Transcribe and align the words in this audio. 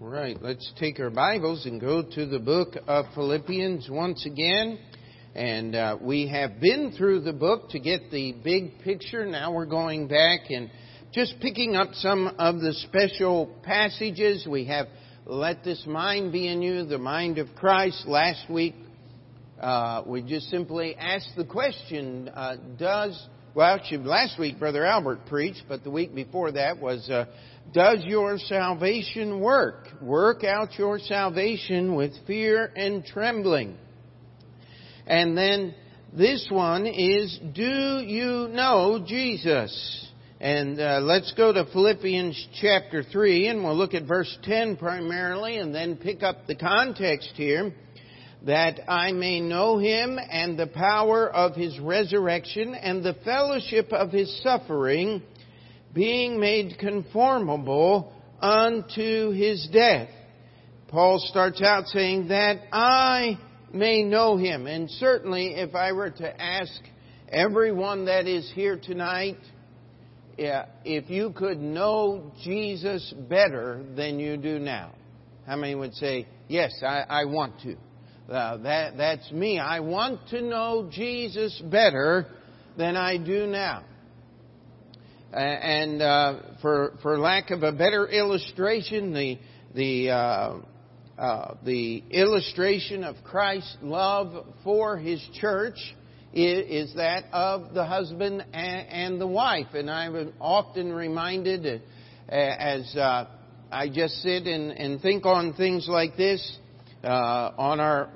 Right, 0.00 0.40
let's 0.40 0.72
take 0.78 1.00
our 1.00 1.10
Bibles 1.10 1.66
and 1.66 1.80
go 1.80 2.04
to 2.04 2.26
the 2.26 2.38
book 2.38 2.76
of 2.86 3.06
Philippians 3.16 3.88
once 3.90 4.24
again. 4.26 4.78
And 5.34 5.74
uh, 5.74 5.98
we 6.00 6.28
have 6.28 6.60
been 6.60 6.94
through 6.96 7.22
the 7.22 7.32
book 7.32 7.70
to 7.70 7.80
get 7.80 8.08
the 8.12 8.30
big 8.30 8.78
picture. 8.84 9.26
Now 9.26 9.52
we're 9.52 9.66
going 9.66 10.06
back 10.06 10.50
and 10.50 10.70
just 11.12 11.40
picking 11.40 11.74
up 11.74 11.88
some 11.94 12.28
of 12.38 12.60
the 12.60 12.74
special 12.74 13.52
passages. 13.64 14.46
We 14.48 14.66
have 14.66 14.86
let 15.26 15.64
this 15.64 15.82
mind 15.84 16.30
be 16.30 16.46
in 16.46 16.62
you, 16.62 16.84
the 16.84 16.98
mind 16.98 17.38
of 17.38 17.48
Christ. 17.56 18.06
Last 18.06 18.48
week, 18.48 18.76
uh, 19.60 20.04
we 20.06 20.22
just 20.22 20.48
simply 20.48 20.94
asked 20.94 21.32
the 21.36 21.44
question, 21.44 22.28
uh, 22.32 22.54
does, 22.78 23.20
well, 23.52 23.74
actually, 23.74 24.04
last 24.04 24.38
week 24.38 24.60
Brother 24.60 24.86
Albert 24.86 25.26
preached, 25.26 25.64
but 25.68 25.82
the 25.82 25.90
week 25.90 26.14
before 26.14 26.52
that 26.52 26.78
was, 26.78 27.10
uh, 27.10 27.24
does 27.72 28.04
your 28.04 28.38
salvation 28.38 29.40
work? 29.40 29.88
Work 30.00 30.44
out 30.44 30.78
your 30.78 30.98
salvation 30.98 31.94
with 31.94 32.12
fear 32.26 32.72
and 32.74 33.04
trembling. 33.04 33.76
And 35.06 35.36
then 35.36 35.74
this 36.12 36.48
one 36.50 36.86
is, 36.86 37.38
do 37.54 38.02
you 38.06 38.48
know 38.48 39.04
Jesus? 39.06 40.06
And 40.40 40.80
uh, 40.80 41.00
let's 41.02 41.32
go 41.32 41.52
to 41.52 41.66
Philippians 41.72 42.48
chapter 42.60 43.02
3, 43.02 43.48
and 43.48 43.64
we'll 43.64 43.76
look 43.76 43.92
at 43.92 44.04
verse 44.04 44.38
10 44.44 44.76
primarily, 44.76 45.56
and 45.56 45.74
then 45.74 45.96
pick 45.96 46.22
up 46.22 46.46
the 46.46 46.54
context 46.54 47.32
here. 47.34 47.74
That 48.46 48.80
I 48.88 49.10
may 49.10 49.40
know 49.40 49.78
him 49.78 50.16
and 50.16 50.56
the 50.56 50.68
power 50.68 51.28
of 51.28 51.56
his 51.56 51.76
resurrection 51.80 52.72
and 52.72 53.02
the 53.02 53.14
fellowship 53.24 53.92
of 53.92 54.12
his 54.12 54.42
suffering, 54.44 55.22
being 55.92 56.38
made 56.38 56.78
conformable 56.78 58.12
unto 58.40 59.30
his 59.30 59.68
death. 59.72 60.08
Paul 60.88 61.18
starts 61.18 61.60
out 61.62 61.86
saying 61.86 62.28
that 62.28 62.58
I 62.72 63.38
may 63.72 64.02
know 64.02 64.36
him. 64.36 64.66
And 64.66 64.90
certainly, 64.90 65.54
if 65.54 65.74
I 65.74 65.92
were 65.92 66.10
to 66.10 66.42
ask 66.42 66.72
everyone 67.28 68.06
that 68.06 68.26
is 68.26 68.50
here 68.54 68.78
tonight, 68.82 69.38
if 70.38 71.10
you 71.10 71.30
could 71.30 71.58
know 71.58 72.32
Jesus 72.42 73.12
better 73.28 73.84
than 73.96 74.18
you 74.18 74.36
do 74.36 74.58
now, 74.58 74.92
how 75.46 75.56
many 75.56 75.74
would 75.74 75.94
say, 75.94 76.26
Yes, 76.48 76.72
I, 76.82 77.04
I 77.08 77.24
want 77.26 77.60
to? 77.62 77.76
Uh, 78.32 78.58
that, 78.58 78.96
that's 78.96 79.30
me. 79.32 79.58
I 79.58 79.80
want 79.80 80.28
to 80.28 80.42
know 80.42 80.88
Jesus 80.90 81.60
better 81.64 82.26
than 82.76 82.96
I 82.96 83.16
do 83.16 83.46
now. 83.46 83.84
And 85.32 86.00
uh, 86.00 86.40
for, 86.62 86.94
for 87.02 87.18
lack 87.18 87.50
of 87.50 87.62
a 87.62 87.72
better 87.72 88.06
illustration, 88.06 89.12
the, 89.12 89.38
the, 89.74 90.10
uh, 90.10 90.58
uh, 91.18 91.54
the 91.64 92.02
illustration 92.10 93.04
of 93.04 93.16
Christ's 93.24 93.76
love 93.82 94.46
for 94.64 94.96
His 94.96 95.22
church 95.34 95.76
is 96.32 96.94
that 96.94 97.24
of 97.32 97.74
the 97.74 97.84
husband 97.84 98.44
and 98.52 99.20
the 99.20 99.26
wife. 99.26 99.68
And 99.74 99.90
I'm 99.90 100.32
often 100.40 100.92
reminded 100.92 101.66
uh, 101.66 102.34
as 102.34 102.94
uh, 102.96 103.26
I 103.70 103.88
just 103.88 104.22
sit 104.22 104.46
and, 104.46 104.70
and 104.72 105.00
think 105.00 105.26
on 105.26 105.54
things 105.54 105.86
like 105.88 106.16
this 106.16 106.58
uh, 107.04 107.06
on 107.58 107.80
our 107.80 108.10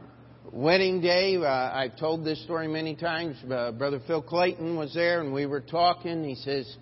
wedding 0.51 1.01
day. 1.01 1.37
Uh, 1.37 1.47
I've 1.47 1.99
told 1.99 2.25
this 2.25 2.43
story 2.45 2.69
many 2.69 2.95
times. 2.95 3.37
Uh, 3.51 3.73
Brother 3.73 4.01
Phil 4.07 4.23
Clayton 4.23 4.77
was 4.77 4.95
there, 4.95 5.21
and 5.21 5.33
we 5.33 5.47
were 5.47 5.61
talking. 5.61 6.25
He 6.25 6.35
says, 6.37 6.77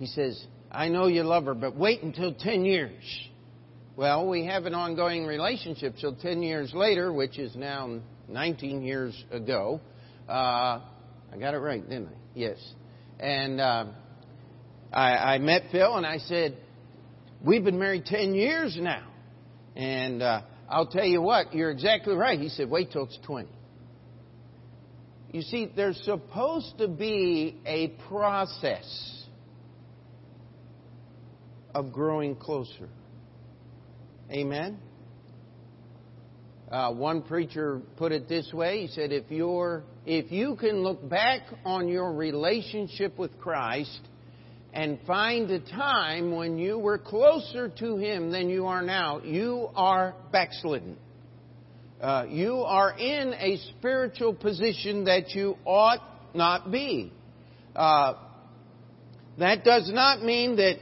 "He 0.00 0.06
says, 0.06 0.44
I 0.72 0.88
know 0.88 1.06
you 1.06 1.22
love 1.22 1.44
her, 1.44 1.54
but 1.54 1.76
wait 1.76 2.02
until 2.02 2.34
ten 2.34 2.64
years." 2.64 3.04
Well, 3.94 4.28
we 4.28 4.46
have 4.46 4.66
an 4.66 4.74
ongoing 4.74 5.26
relationship, 5.26 5.94
so 5.98 6.12
ten 6.12 6.42
years 6.42 6.72
later, 6.74 7.12
which 7.12 7.38
is 7.38 7.54
now 7.54 8.00
19 8.28 8.82
years 8.82 9.24
ago, 9.30 9.80
uh, 10.28 10.32
I 11.32 11.36
got 11.38 11.54
it 11.54 11.58
right, 11.58 11.82
didn't 11.82 12.08
I? 12.08 12.16
Yes. 12.34 12.58
And 13.18 13.60
uh, 13.60 13.86
I, 14.92 15.34
I 15.34 15.38
met 15.38 15.64
Phil 15.70 15.96
and 15.96 16.06
I 16.06 16.18
said, 16.18 16.56
We've 17.44 17.64
been 17.64 17.78
married 17.78 18.04
10 18.04 18.34
years 18.34 18.76
now. 18.78 19.06
And 19.74 20.22
uh, 20.22 20.42
I'll 20.68 20.86
tell 20.86 21.04
you 21.04 21.22
what, 21.22 21.54
you're 21.54 21.70
exactly 21.70 22.14
right. 22.14 22.38
He 22.38 22.48
said, 22.48 22.68
Wait 22.68 22.92
till 22.92 23.04
it's 23.04 23.18
20. 23.24 23.48
You 25.32 25.42
see, 25.42 25.70
there's 25.74 26.00
supposed 26.04 26.78
to 26.78 26.88
be 26.88 27.56
a 27.64 27.88
process 28.08 29.19
of 31.74 31.92
growing 31.92 32.36
closer. 32.36 32.88
Amen? 34.30 34.78
Uh, 36.70 36.92
one 36.92 37.22
preacher 37.22 37.80
put 37.96 38.12
it 38.12 38.28
this 38.28 38.52
way. 38.52 38.82
He 38.82 38.86
said, 38.88 39.10
if 39.10 39.24
you're, 39.28 39.82
if 40.06 40.30
you 40.30 40.54
can 40.54 40.82
look 40.82 41.08
back 41.08 41.40
on 41.64 41.88
your 41.88 42.12
relationship 42.12 43.18
with 43.18 43.36
Christ 43.40 44.00
and 44.72 45.00
find 45.04 45.50
a 45.50 45.58
time 45.58 46.30
when 46.36 46.58
you 46.58 46.78
were 46.78 46.98
closer 46.98 47.68
to 47.68 47.96
Him 47.96 48.30
than 48.30 48.48
you 48.48 48.66
are 48.66 48.82
now, 48.82 49.20
you 49.20 49.68
are 49.74 50.14
backslidden. 50.30 50.96
Uh, 52.00 52.26
you 52.28 52.58
are 52.58 52.96
in 52.96 53.34
a 53.34 53.58
spiritual 53.76 54.32
position 54.32 55.04
that 55.04 55.30
you 55.30 55.56
ought 55.64 56.00
not 56.34 56.70
be. 56.70 57.12
Uh, 57.74 58.14
that 59.38 59.64
does 59.64 59.90
not 59.92 60.22
mean 60.22 60.56
that 60.56 60.76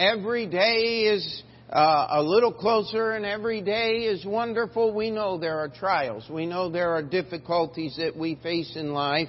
every 0.00 0.46
day 0.46 1.02
is 1.12 1.42
uh, 1.68 2.06
a 2.12 2.22
little 2.22 2.52
closer 2.52 3.12
and 3.12 3.26
every 3.26 3.60
day 3.60 3.98
is 3.98 4.24
wonderful. 4.24 4.94
We 4.94 5.10
know 5.10 5.38
there 5.38 5.58
are 5.58 5.68
trials. 5.68 6.24
We 6.30 6.46
know 6.46 6.70
there 6.70 6.92
are 6.92 7.02
difficulties 7.02 7.96
that 7.98 8.16
we 8.16 8.36
face 8.36 8.74
in 8.76 8.92
life. 8.92 9.28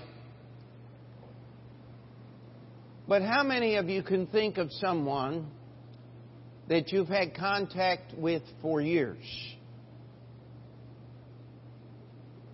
But 3.08 3.22
how 3.22 3.44
many 3.44 3.76
of 3.76 3.90
you 3.90 4.02
can 4.02 4.28
think 4.28 4.58
of 4.58 4.72
someone 4.72 5.48
that 6.70 6.94
you've 6.94 7.10
had 7.10 7.36
contact 7.36 8.14
with 8.16 8.44
for 8.62 8.80
years? 8.80 9.26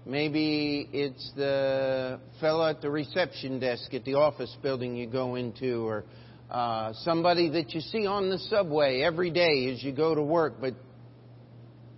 Maybe 0.08 0.90
it's 0.92 1.32
the 1.36 2.20
fellow 2.40 2.68
at 2.68 2.82
the 2.82 2.90
reception 2.90 3.60
desk 3.60 3.94
at 3.94 4.06
the 4.06 4.16
office 4.16 4.56
building 4.64 4.96
you 4.96 5.06
go 5.06 5.36
into, 5.36 5.86
or 5.86 6.06
uh, 6.50 6.94
somebody 7.04 7.50
that 7.50 7.74
you 7.74 7.82
see 7.82 8.06
on 8.06 8.30
the 8.30 8.40
subway 8.40 9.02
every 9.02 9.32
day 9.32 9.70
as 9.74 9.84
you 9.84 9.92
go 9.92 10.16
to 10.16 10.24
work, 10.24 10.56
but 10.62 10.74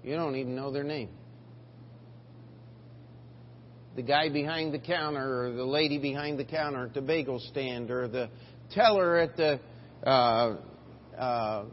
you 0.03 0.15
don't 0.15 0.35
even 0.35 0.55
know 0.55 0.71
their 0.71 0.83
name. 0.83 1.09
The 3.95 4.01
guy 4.01 4.29
behind 4.29 4.73
the 4.73 4.79
counter, 4.79 5.43
or 5.45 5.51
the 5.51 5.65
lady 5.65 5.99
behind 5.99 6.39
the 6.39 6.45
counter 6.45 6.85
at 6.85 6.93
the 6.93 7.01
bagel 7.01 7.39
stand, 7.51 7.91
or 7.91 8.07
the 8.07 8.29
teller 8.71 9.17
at 9.17 9.35
the 9.35 9.59
uh, 10.05 10.57
uh, 11.17 11.65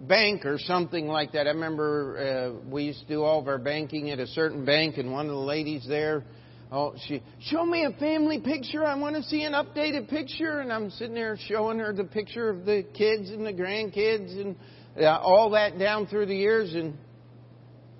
bank, 0.00 0.44
or 0.44 0.58
something 0.58 1.06
like 1.06 1.32
that. 1.32 1.46
I 1.46 1.50
remember 1.50 2.58
uh, 2.64 2.70
we 2.70 2.84
used 2.84 3.00
to 3.00 3.06
do 3.06 3.22
all 3.22 3.38
of 3.38 3.46
our 3.46 3.58
banking 3.58 4.10
at 4.10 4.18
a 4.18 4.26
certain 4.26 4.64
bank, 4.64 4.98
and 4.98 5.12
one 5.12 5.26
of 5.26 5.32
the 5.32 5.38
ladies 5.38 5.86
there 5.88 6.24
Oh, 6.72 6.94
she, 7.06 7.22
show 7.38 7.66
me 7.66 7.84
a 7.84 7.90
family 7.98 8.40
picture. 8.40 8.82
I 8.82 8.94
want 8.94 9.14
to 9.16 9.22
see 9.24 9.42
an 9.42 9.52
updated 9.52 10.08
picture. 10.08 10.60
And 10.60 10.72
I'm 10.72 10.88
sitting 10.88 11.14
there 11.14 11.36
showing 11.46 11.78
her 11.80 11.92
the 11.92 12.04
picture 12.04 12.48
of 12.48 12.64
the 12.64 12.82
kids 12.94 13.28
and 13.28 13.44
the 13.44 13.52
grandkids 13.52 14.40
and 14.40 14.56
uh, 14.98 15.18
all 15.18 15.50
that 15.50 15.78
down 15.78 16.06
through 16.06 16.26
the 16.26 16.34
years. 16.34 16.72
And 16.72 16.96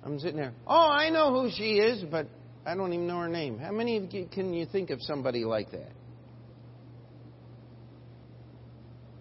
I'm 0.03 0.17
sitting 0.17 0.37
there, 0.37 0.53
oh, 0.65 0.89
I 0.89 1.11
know 1.11 1.39
who 1.39 1.51
she 1.55 1.73
is, 1.73 2.03
but 2.09 2.27
I 2.65 2.73
don't 2.73 2.91
even 2.93 3.05
know 3.05 3.19
her 3.19 3.29
name. 3.29 3.59
How 3.59 3.71
many 3.71 3.97
of 3.97 4.11
you 4.11 4.27
can 4.33 4.55
you 4.55 4.65
think 4.65 4.89
of 4.89 4.99
somebody 5.03 5.45
like 5.45 5.69
that? 5.71 5.91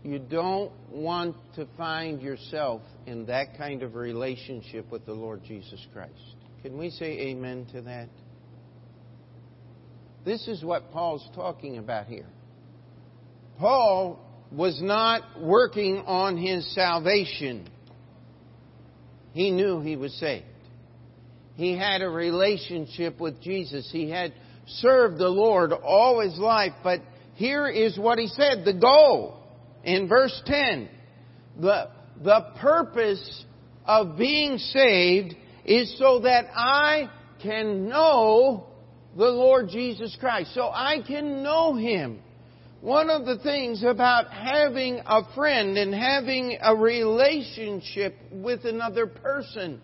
You 0.02 0.18
don't 0.18 0.72
want 0.90 1.36
to 1.56 1.68
find 1.76 2.22
yourself 2.22 2.80
in 3.06 3.26
that 3.26 3.58
kind 3.58 3.82
of 3.82 3.96
relationship 3.96 4.90
with 4.90 5.04
the 5.04 5.12
Lord 5.12 5.42
Jesus 5.44 5.86
Christ. 5.92 6.12
Can 6.62 6.78
we 6.78 6.88
say 6.88 7.18
amen 7.28 7.66
to 7.72 7.82
that? 7.82 8.08
This 10.24 10.46
is 10.46 10.64
what 10.64 10.92
Paul's 10.92 11.28
talking 11.34 11.78
about 11.78 12.06
here. 12.06 12.26
Paul 13.58 14.20
was 14.50 14.80
not 14.80 15.40
working 15.40 16.04
on 16.06 16.36
his 16.36 16.72
salvation. 16.74 17.68
He 19.32 19.50
knew 19.50 19.80
he 19.80 19.96
was 19.96 20.12
saved. 20.14 20.44
He 21.54 21.76
had 21.76 22.02
a 22.02 22.08
relationship 22.08 23.20
with 23.20 23.40
Jesus. 23.42 23.88
He 23.90 24.10
had 24.10 24.32
served 24.66 25.18
the 25.18 25.28
Lord 25.28 25.72
all 25.72 26.20
his 26.20 26.38
life. 26.38 26.72
But 26.82 27.00
here 27.34 27.66
is 27.66 27.98
what 27.98 28.18
he 28.18 28.28
said 28.28 28.64
the 28.64 28.74
goal 28.74 29.38
in 29.84 30.08
verse 30.08 30.40
10. 30.46 30.88
The, 31.60 31.88
the 32.22 32.46
purpose 32.60 33.44
of 33.84 34.16
being 34.16 34.58
saved 34.58 35.34
is 35.64 35.98
so 35.98 36.20
that 36.20 36.46
I 36.54 37.10
can 37.42 37.88
know 37.88 38.71
the 39.16 39.24
Lord 39.24 39.68
Jesus 39.68 40.16
Christ. 40.20 40.54
So 40.54 40.68
I 40.68 40.98
can 41.06 41.42
know 41.42 41.74
Him. 41.74 42.20
one 42.82 43.10
of 43.10 43.24
the 43.24 43.38
things 43.38 43.84
about 43.84 44.32
having 44.32 45.00
a 45.06 45.22
friend 45.36 45.78
and 45.78 45.94
having 45.94 46.58
a 46.60 46.74
relationship 46.74 48.16
with 48.32 48.64
another 48.64 49.06
person. 49.06 49.80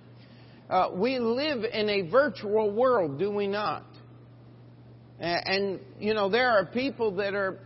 Uh, 0.69 0.89
we 0.93 1.21
live 1.21 1.63
in 1.65 1.89
a 1.89 2.11
virtual 2.11 2.73
world, 2.73 3.19
do 3.21 3.31
we 3.31 3.47
not? 3.47 3.85
And, 5.21 5.81
you 6.01 6.13
know, 6.13 6.29
there 6.29 6.51
are 6.51 6.67
people 6.67 7.13
that 7.17 7.35
are 7.35 7.61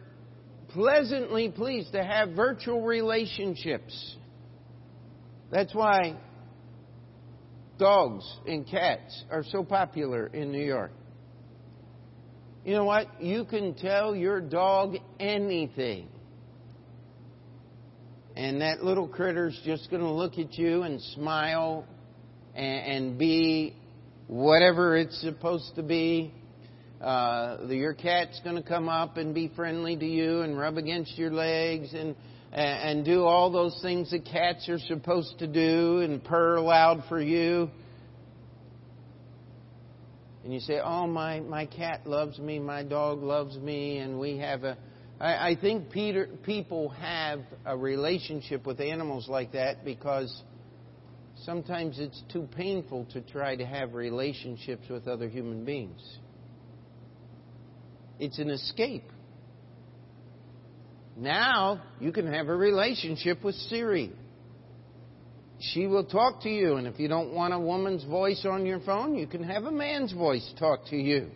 pleasantly 0.69 1.51
pleased 1.51 1.93
to 1.93 2.05
have 2.05 2.31
virtual 2.31 2.83
relationships. 2.83 4.17
That's 5.51 5.75
why 5.75 6.19
dogs 7.79 8.25
and 8.47 8.67
cats 8.67 9.25
are 9.31 9.45
so 9.51 9.65
popular 9.65 10.27
in 10.27 10.53
New 10.53 10.65
York. 10.65 10.93
You 12.65 12.75
know 12.75 12.85
what? 12.85 13.21
You 13.21 13.45
can 13.45 13.75
tell 13.75 14.15
your 14.15 14.41
dog 14.41 14.95
anything. 15.19 16.07
And 18.37 18.61
that 18.61 18.85
little 18.85 19.09
critter's 19.09 19.61
just 19.65 19.91
going 19.91 20.03
to 20.03 20.11
look 20.11 20.39
at 20.39 20.57
you 20.57 20.83
and 20.83 21.01
smile 21.15 21.85
and, 22.55 22.87
and 22.87 23.19
be 23.19 23.75
whatever 24.29 24.97
it's 24.97 25.21
supposed 25.21 25.75
to 25.75 25.83
be. 25.83 26.33
Uh, 27.01 27.59
your 27.69 27.95
cat's 27.95 28.41
going 28.45 28.55
to 28.55 28.63
come 28.63 28.89
up 28.89 29.17
and 29.17 29.35
be 29.35 29.51
friendly 29.57 29.97
to 29.97 30.07
you 30.07 30.43
and 30.43 30.57
rub 30.57 30.79
against 30.79 31.19
your 31.19 31.33
legs 31.33 31.93
and 31.93 32.15
and 32.53 33.03
do 33.05 33.25
all 33.25 33.51
those 33.51 33.79
things 33.81 34.11
that 34.11 34.27
cats 34.27 34.69
are 34.69 34.79
supposed 34.79 35.39
to 35.39 35.47
do 35.47 36.01
and 36.01 36.23
purr 36.23 36.61
loud 36.61 37.03
for 37.09 37.21
you. 37.21 37.71
And 40.45 40.53
you 40.53 40.61
say, 40.61 40.81
"Oh, 40.81 41.07
my 41.07 41.41
my 41.41 41.67
cat 41.67 42.07
loves 42.07 42.39
me, 42.39 42.59
my 42.59 42.83
dog 42.83 43.23
loves 43.23 43.57
me, 43.59 43.99
and 43.99 44.19
we 44.19 44.39
have 44.39 44.65
a." 44.65 44.77
I, 45.21 45.51
I 45.51 45.57
think 45.61 45.91
Peter, 45.91 46.29
people 46.43 46.89
have 46.91 47.41
a 47.65 47.77
relationship 47.77 48.67
with 48.67 48.81
animals 48.81 49.29
like 49.29 49.53
that 49.53 49.85
because 49.85 50.43
sometimes 51.45 51.99
it's 52.01 52.21
too 52.33 52.49
painful 52.57 53.07
to 53.13 53.21
try 53.21 53.55
to 53.55 53.65
have 53.65 53.95
relationships 53.95 54.89
with 54.89 55.07
other 55.07 55.29
human 55.29 55.65
beings. 55.65 56.01
It's 58.19 58.39
an 58.39 58.51
escape. 58.51 59.11
Now 61.17 61.83
you 62.01 62.11
can 62.11 62.33
have 62.33 62.49
a 62.49 62.57
relationship 62.57 63.45
with 63.45 63.55
Siri 63.55 64.13
she 65.63 65.87
will 65.87 66.05
talk 66.05 66.43
to 66.43 66.49
you. 66.49 66.77
And 66.77 66.87
if 66.87 66.99
you 66.99 67.09
don't 67.09 67.33
want 67.33 67.55
a 67.55 67.59
woman's 67.59 68.05
voice 68.05 68.45
on 68.49 68.67
your 68.67 68.81
phone, 68.81 69.15
you 69.15 69.27
can 69.27 69.45
have 69.45 69.65
a 69.65 69.71
man's 69.71 70.13
voice 70.13 70.53
talk 70.59 70.87
to 70.87 70.97
you. 70.97 71.31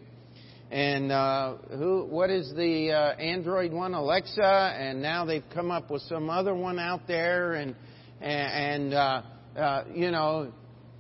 And 0.71 1.13
uh, 1.13 1.57
who? 1.71 2.07
What 2.07 2.29
is 2.31 2.53
the 2.57 2.91
uh, 2.91 3.21
Android 3.21 3.73
one? 3.73 3.95
Alexa. 3.95 4.43
And 4.77 5.01
now 5.01 5.25
they've 5.25 5.45
come 5.55 5.71
up 5.71 5.91
with 5.91 6.03
some 6.03 6.29
other 6.29 6.55
one 6.55 6.79
out 6.81 7.07
there. 7.07 7.55
And 7.55 7.77
and 8.21 8.93
uh, 8.93 9.23
uh, 9.57 9.85
you 9.95 10.11
know, 10.11 10.53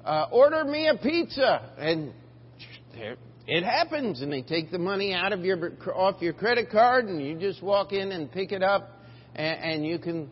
uh, 0.05 0.26
order 0.31 0.64
me 0.64 0.87
a 0.87 0.96
pizza. 0.96 1.73
And 1.78 2.12
it 3.49 3.64
happens. 3.64 4.23
And 4.23 4.32
they 4.32 4.43
take 4.43 4.70
the 4.70 4.78
money 4.78 5.12
out 5.12 5.32
of 5.32 5.44
your 5.44 5.73
off 5.93 6.23
your 6.23 6.32
credit 6.32 6.70
card, 6.70 7.06
and 7.06 7.20
you 7.20 7.37
just 7.37 7.61
walk 7.61 7.93
in 7.93 8.12
and 8.12 8.31
pick 8.31 8.52
it 8.52 8.62
up, 8.62 8.88
and, 9.34 9.58
and 9.61 9.87
you 9.87 9.99
can 9.99 10.31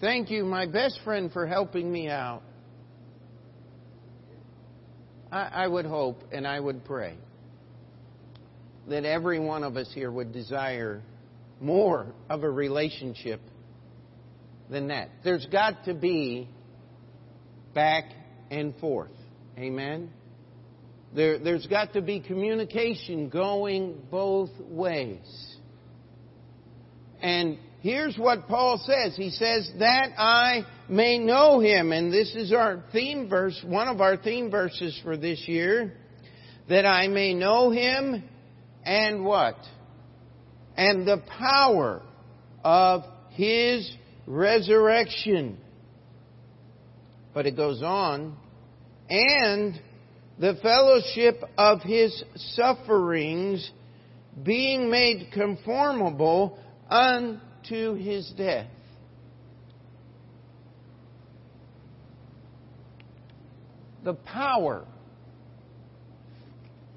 Thank 0.00 0.30
you, 0.30 0.44
my 0.44 0.66
best 0.66 1.00
friend, 1.04 1.32
for 1.32 1.46
helping 1.46 1.90
me 1.90 2.08
out. 2.08 2.42
I, 5.32 5.48
I, 5.64 5.66
would 5.66 5.86
hope 5.86 6.22
and 6.32 6.46
I 6.46 6.60
would 6.60 6.84
pray 6.84 7.14
that 8.88 9.04
every 9.04 9.40
one 9.40 9.64
of 9.64 9.76
us 9.76 9.90
here 9.94 10.10
would 10.10 10.32
desire 10.32 11.02
more 11.60 12.06
of 12.28 12.44
a 12.44 12.50
relationship 12.50 13.40
than 14.70 14.88
that. 14.88 15.08
There's 15.24 15.46
got 15.46 15.84
to 15.86 15.94
be 15.94 16.48
back 17.74 18.04
and 18.50 18.76
forth. 18.76 19.10
Amen? 19.58 20.10
There, 21.14 21.38
there's 21.38 21.66
got 21.66 21.94
to 21.94 22.02
be 22.02 22.20
communication 22.20 23.30
going 23.30 24.02
both 24.10 24.50
ways. 24.60 25.45
And 27.26 27.58
Here's 27.86 28.18
what 28.18 28.48
Paul 28.48 28.82
says. 28.84 29.14
He 29.14 29.30
says, 29.30 29.70
that 29.78 30.10
I 30.18 30.66
may 30.88 31.18
know 31.18 31.60
him. 31.60 31.92
And 31.92 32.12
this 32.12 32.34
is 32.34 32.52
our 32.52 32.82
theme 32.90 33.28
verse, 33.28 33.62
one 33.64 33.86
of 33.86 34.00
our 34.00 34.16
theme 34.16 34.50
verses 34.50 34.98
for 35.04 35.16
this 35.16 35.46
year. 35.46 35.92
That 36.68 36.84
I 36.84 37.06
may 37.06 37.32
know 37.32 37.70
him 37.70 38.24
and 38.84 39.24
what? 39.24 39.54
And 40.76 41.06
the 41.06 41.22
power 41.38 42.02
of 42.64 43.02
his 43.30 43.88
resurrection. 44.26 45.56
But 47.34 47.46
it 47.46 47.56
goes 47.56 47.84
on. 47.84 48.36
And 49.08 49.80
the 50.40 50.56
fellowship 50.60 51.40
of 51.56 51.82
his 51.82 52.24
sufferings 52.34 53.70
being 54.42 54.90
made 54.90 55.28
conformable 55.32 56.58
unto 56.88 57.94
his 57.94 58.32
death. 58.36 58.68
The 64.04 64.14
power 64.14 64.84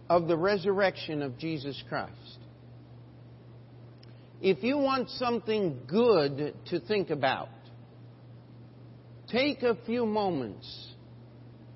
of 0.09 0.27
the 0.27 0.37
resurrection 0.37 1.21
of 1.21 1.37
Jesus 1.37 1.81
Christ. 1.87 2.13
If 4.41 4.63
you 4.63 4.77
want 4.77 5.09
something 5.09 5.79
good 5.87 6.53
to 6.67 6.79
think 6.79 7.09
about, 7.09 7.49
take 9.27 9.63
a 9.63 9.77
few 9.85 10.05
moments 10.05 10.93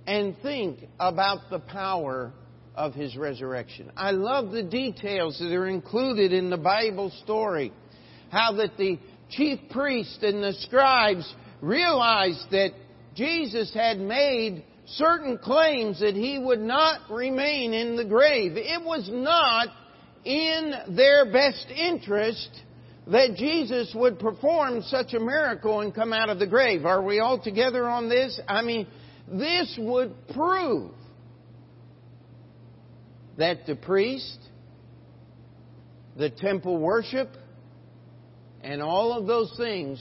and 0.08 0.36
think 0.42 0.80
about 1.00 1.50
the 1.50 1.60
power 1.60 2.32
of 2.76 2.94
his 2.94 3.16
resurrection. 3.16 3.92
I 3.96 4.12
love 4.12 4.52
the 4.52 4.64
details 4.64 5.38
that 5.40 5.54
are 5.54 5.68
included 5.68 6.34
in 6.34 6.50
the 6.50 6.58
Bible 6.58 7.12
story 7.24 7.72
how 8.34 8.54
that 8.54 8.76
the 8.78 8.98
chief 9.30 9.60
priests 9.70 10.18
and 10.24 10.44
the 10.44 10.54
scribes 10.62 11.32
realized 11.62 12.50
that 12.50 12.72
Jesus 13.16 13.72
had 13.74 14.00
made 14.00 14.66
certain 14.88 15.38
claims 15.38 16.00
that 16.00 16.16
he 16.16 16.40
would 16.40 16.60
not 16.60 17.12
remain 17.12 17.74
in 17.74 17.96
the 17.96 18.04
grave. 18.04 18.54
It 18.56 18.84
was 18.84 19.08
not 19.12 19.68
in 20.26 20.96
their 20.96 21.32
best 21.32 21.68
interest 21.70 22.50
that 23.06 23.36
Jesus 23.36 23.94
would 23.94 24.18
perform 24.18 24.82
such 24.82 25.14
a 25.14 25.20
miracle 25.20 25.82
and 25.82 25.94
come 25.94 26.12
out 26.12 26.30
of 26.30 26.40
the 26.40 26.48
grave. 26.48 26.86
Are 26.86 27.04
we 27.04 27.20
all 27.20 27.40
together 27.40 27.88
on 27.88 28.10
this? 28.10 28.40
I 28.48 28.64
mean, 28.64 28.88
this 29.32 29.78
would 29.80 30.16
prove 30.34 30.92
that 33.38 33.68
the 33.68 33.76
priest, 33.76 34.40
the 36.18 36.30
temple 36.32 36.78
worship, 36.78 37.30
and 38.64 38.82
all 38.82 39.14
of 39.14 39.28
those 39.28 39.54
things 39.58 40.00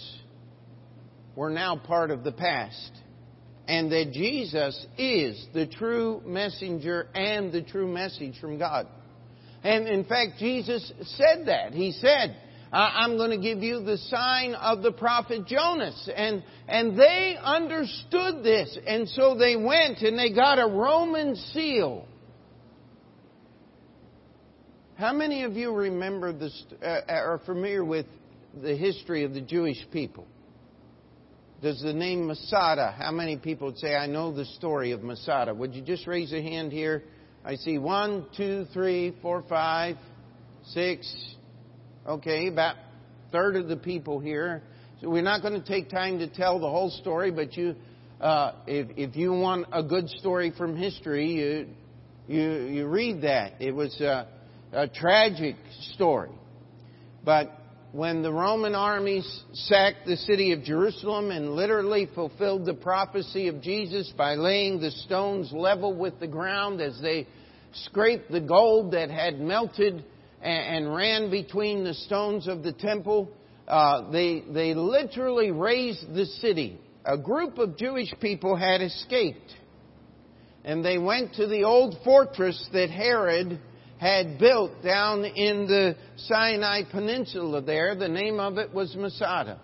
were 1.35 1.51
now 1.51 1.77
part 1.77 2.11
of 2.11 2.25
the 2.25 2.33
past. 2.33 2.93
And 3.69 3.93
that 3.93 4.13
Jesus 4.13 4.87
is 4.99 5.47
the 5.55 5.67
true 5.67 6.21
messenger 6.27 7.09
and 7.15 7.53
the 7.53 7.63
true 7.63 7.87
message 7.87 8.39
from 8.41 8.59
God. 8.59 8.87
And 9.63 9.87
in 9.87 10.05
fact, 10.05 10.39
Jesus 10.39 10.93
said 11.17 11.47
that. 11.47 11.73
He 11.73 11.93
said, 11.93 12.37
I'm 12.73 13.17
going 13.17 13.31
to 13.31 13.39
give 13.39 13.63
you 13.63 13.83
the 13.83 13.99
sign 13.99 14.55
of 14.55 14.83
the 14.83 14.93
prophet 14.93 15.47
Jonas. 15.47 16.11
And, 16.15 16.43
and 16.67 16.99
they 16.99 17.37
understood 17.41 18.43
this. 18.43 18.77
And 18.87 19.09
so 19.11 19.37
they 19.37 19.57
went 19.57 19.99
and 19.99 20.19
they 20.19 20.33
got 20.33 20.59
a 20.59 20.67
Roman 20.67 21.37
seal. 21.37 22.07
How 24.97 25.13
many 25.13 25.45
of 25.45 25.53
you 25.55 25.73
remember 25.73 26.33
this, 26.33 26.65
uh, 26.83 27.01
are 27.09 27.41
familiar 27.45 27.85
with 27.85 28.07
the 28.61 28.77
history 28.77 29.25
of 29.25 29.35
the 29.35 29.41
Jewish 29.41 29.79
people. 29.93 30.27
Does 31.63 31.81
the 31.81 31.93
name 31.93 32.27
Masada, 32.27 32.95
how 32.99 33.13
many 33.13 33.37
people 33.37 33.69
would 33.69 33.79
say, 33.79 33.95
I 33.95 34.07
know 34.07 34.35
the 34.35 34.45
story 34.45 34.91
of 34.91 35.03
Masada? 35.03 35.55
Would 35.55 35.75
you 35.75 35.83
just 35.83 36.07
raise 36.09 36.33
a 36.33 36.43
hand 36.43 36.73
here? 36.73 37.05
I 37.45 37.55
see 37.55 37.79
one, 37.79 38.27
two, 38.37 38.67
three, 38.73 39.17
four, 39.23 39.45
five, 39.49 39.97
six. 40.67 41.13
Okay, 42.07 42.49
about 42.49 42.77
third 43.31 43.55
of 43.57 43.69
the 43.69 43.77
people 43.77 44.19
here. 44.19 44.63
So 45.01 45.09
we're 45.09 45.23
not 45.23 45.43
going 45.43 45.61
to 45.61 45.67
take 45.67 45.89
time 45.89 46.19
to 46.19 46.29
tell 46.29 46.59
the 46.59 46.69
whole 46.69 46.91
story, 46.91 47.31
but 47.31 47.57
you, 47.57 47.77
uh, 48.21 48.53
if, 48.67 48.89
if 48.97 49.17
you 49.17 49.33
want 49.33 49.67
a 49.73 49.85
good 49.85 50.09
story 50.09 50.53
from 50.57 50.77
history, 50.77 51.33
you, 51.33 51.69
you, 52.27 52.53
you 52.67 52.87
read 52.87 53.23
that. 53.23 53.61
It 53.61 53.73
was 53.73 54.01
a, 54.01 54.27
a 54.73 54.89
tragic 54.89 55.57
story. 55.95 56.31
But 57.25 57.53
when 57.93 58.23
the 58.23 58.33
Roman 58.33 58.75
armies 58.75 59.43
sacked 59.53 60.07
the 60.07 60.17
city 60.17 60.53
of 60.53 60.65
Jerusalem 60.65 61.31
and 61.31 61.53
literally 61.53 62.09
fulfilled 62.15 62.65
the 62.65 62.73
prophecy 62.73 63.49
of 63.49 63.61
Jesus 63.61 64.11
by 64.17 64.35
laying 64.35 64.81
the 64.81 64.91
stones 64.91 65.53
level 65.53 65.95
with 65.95 66.19
the 66.19 66.27
ground 66.27 66.81
as 66.81 66.99
they 67.03 67.27
scraped 67.85 68.31
the 68.31 68.41
gold 68.41 68.93
that 68.93 69.11
had 69.11 69.39
melted 69.39 70.05
and, 70.41 70.93
ran 70.95 71.31
between 71.31 71.85
the 71.85 71.93
stones 71.93 72.49
of 72.49 72.63
the 72.63 72.73
temple. 72.73 73.31
Uh, 73.69 74.11
they, 74.11 74.43
they 74.51 74.75
literally 74.75 75.51
razed 75.51 76.15
the 76.15 76.25
city. 76.25 76.81
A 77.05 77.19
group 77.19 77.59
of 77.59 77.77
Jewish 77.77 78.13
people 78.21 78.57
had 78.57 78.81
escaped. 78.81 79.55
And 80.65 80.85
they 80.85 80.99
went 80.99 81.35
to 81.35 81.47
the 81.47 81.65
old 81.65 81.97
fortress 82.05 82.69
that 82.73 82.91
Herod 82.91 83.61
had 84.03 84.37
built 84.37 84.83
down 84.83 85.25
in 85.25 85.69
the 85.69 85.95
Sinai 86.17 86.83
Peninsula 86.91 87.63
there. 87.63 87.95
The 87.95 88.09
name 88.09 88.41
of 88.41 88.59
it 88.59 88.75
was 88.75 88.97
Masada. 88.97 89.61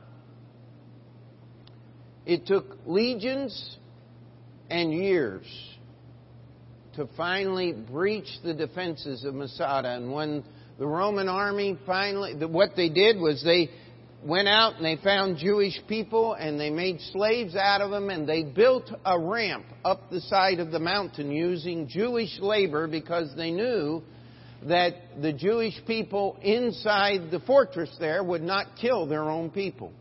It 2.25 2.47
took 2.47 2.77
legions 2.87 3.77
and 4.71 4.93
years 4.93 5.45
to 6.95 7.09
finally 7.17 7.73
breach 7.73 8.29
the 8.45 8.55
defenses 8.55 9.25
of 9.25 9.35
Masada. 9.35 9.97
And 9.97 10.13
when 10.13 10.45
the 10.79 10.87
Roman 10.87 11.29
army 11.29 11.77
finally, 11.85 12.35
what 12.47 12.77
they 12.77 12.91
did 12.91 13.19
was 13.19 13.43
they 13.43 13.71
went 14.25 14.47
out 14.47 14.77
and 14.77 14.85
they 14.85 15.03
found 15.03 15.39
Jewish 15.39 15.81
people 15.89 16.35
and 16.35 16.61
they 16.61 16.71
made 16.71 17.01
slaves 17.13 17.57
out 17.57 17.81
of 17.81 17.91
them 17.91 18.09
and 18.09 18.29
they 18.29 18.45
built 18.45 18.89
a 19.05 19.19
ramp 19.19 19.67
up 19.85 20.11
the 20.13 20.21
side 20.21 20.61
of 20.61 20.71
the 20.71 20.79
mountain 20.79 21.33
using 21.33 21.89
Jewish 21.89 22.39
labor 22.39 22.87
because 22.87 23.35
they 23.37 23.51
knew 23.51 24.01
that 24.67 24.95
the 25.21 25.33
Jewish 25.33 25.75
people 25.87 26.37
inside 26.43 27.31
the 27.31 27.41
fortress 27.41 27.95
there 28.01 28.23
would 28.23 28.43
not 28.43 28.77
kill 28.81 29.07
their 29.07 29.25
own 29.25 29.51
people. 29.51 29.93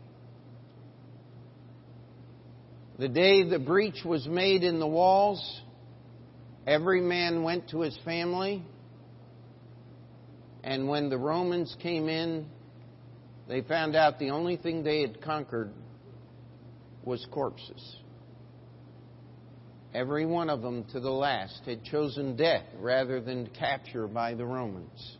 The 2.98 3.08
day 3.08 3.48
the 3.48 3.60
breach 3.60 4.04
was 4.04 4.26
made 4.26 4.64
in 4.64 4.80
the 4.80 4.86
walls, 4.86 5.60
every 6.66 7.00
man 7.00 7.44
went 7.44 7.70
to 7.70 7.82
his 7.82 7.96
family. 8.04 8.64
And 10.64 10.88
when 10.88 11.08
the 11.08 11.16
Romans 11.16 11.74
came 11.80 12.08
in, 12.08 12.46
they 13.46 13.62
found 13.62 13.94
out 13.94 14.18
the 14.18 14.30
only 14.30 14.56
thing 14.56 14.82
they 14.82 15.00
had 15.00 15.22
conquered 15.22 15.70
was 17.04 17.24
corpses. 17.30 17.96
Every 19.94 20.26
one 20.26 20.50
of 20.50 20.60
them 20.60 20.84
to 20.92 21.00
the 21.00 21.10
last 21.10 21.62
had 21.64 21.82
chosen 21.84 22.36
death 22.36 22.64
rather 22.78 23.20
than 23.20 23.46
capture 23.48 24.06
by 24.06 24.34
the 24.34 24.44
Romans. 24.44 25.16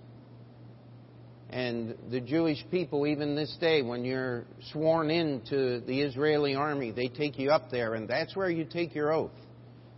And 1.51 1.95
the 2.11 2.21
Jewish 2.21 2.63
people, 2.71 3.07
even 3.07 3.35
this 3.35 3.57
day, 3.59 3.81
when 3.81 4.05
you're 4.05 4.45
sworn 4.73 5.11
into 5.11 5.81
the 5.81 6.03
Israeli 6.03 6.55
army, 6.55 6.91
they 6.91 7.09
take 7.09 7.39
you 7.39 7.51
up 7.51 7.71
there, 7.71 7.95
and 7.95 8.07
that's 8.07 8.37
where 8.37 8.51
you 8.51 8.67
take 8.67 8.95
your 8.95 9.13
oath. 9.13 9.31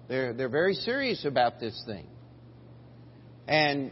They're, 0.09 0.33
they're 0.33 0.49
very 0.49 0.75
serious 0.75 1.25
about 1.25 1.59
this 1.59 1.83
thing. 1.87 2.07
And 3.49 3.91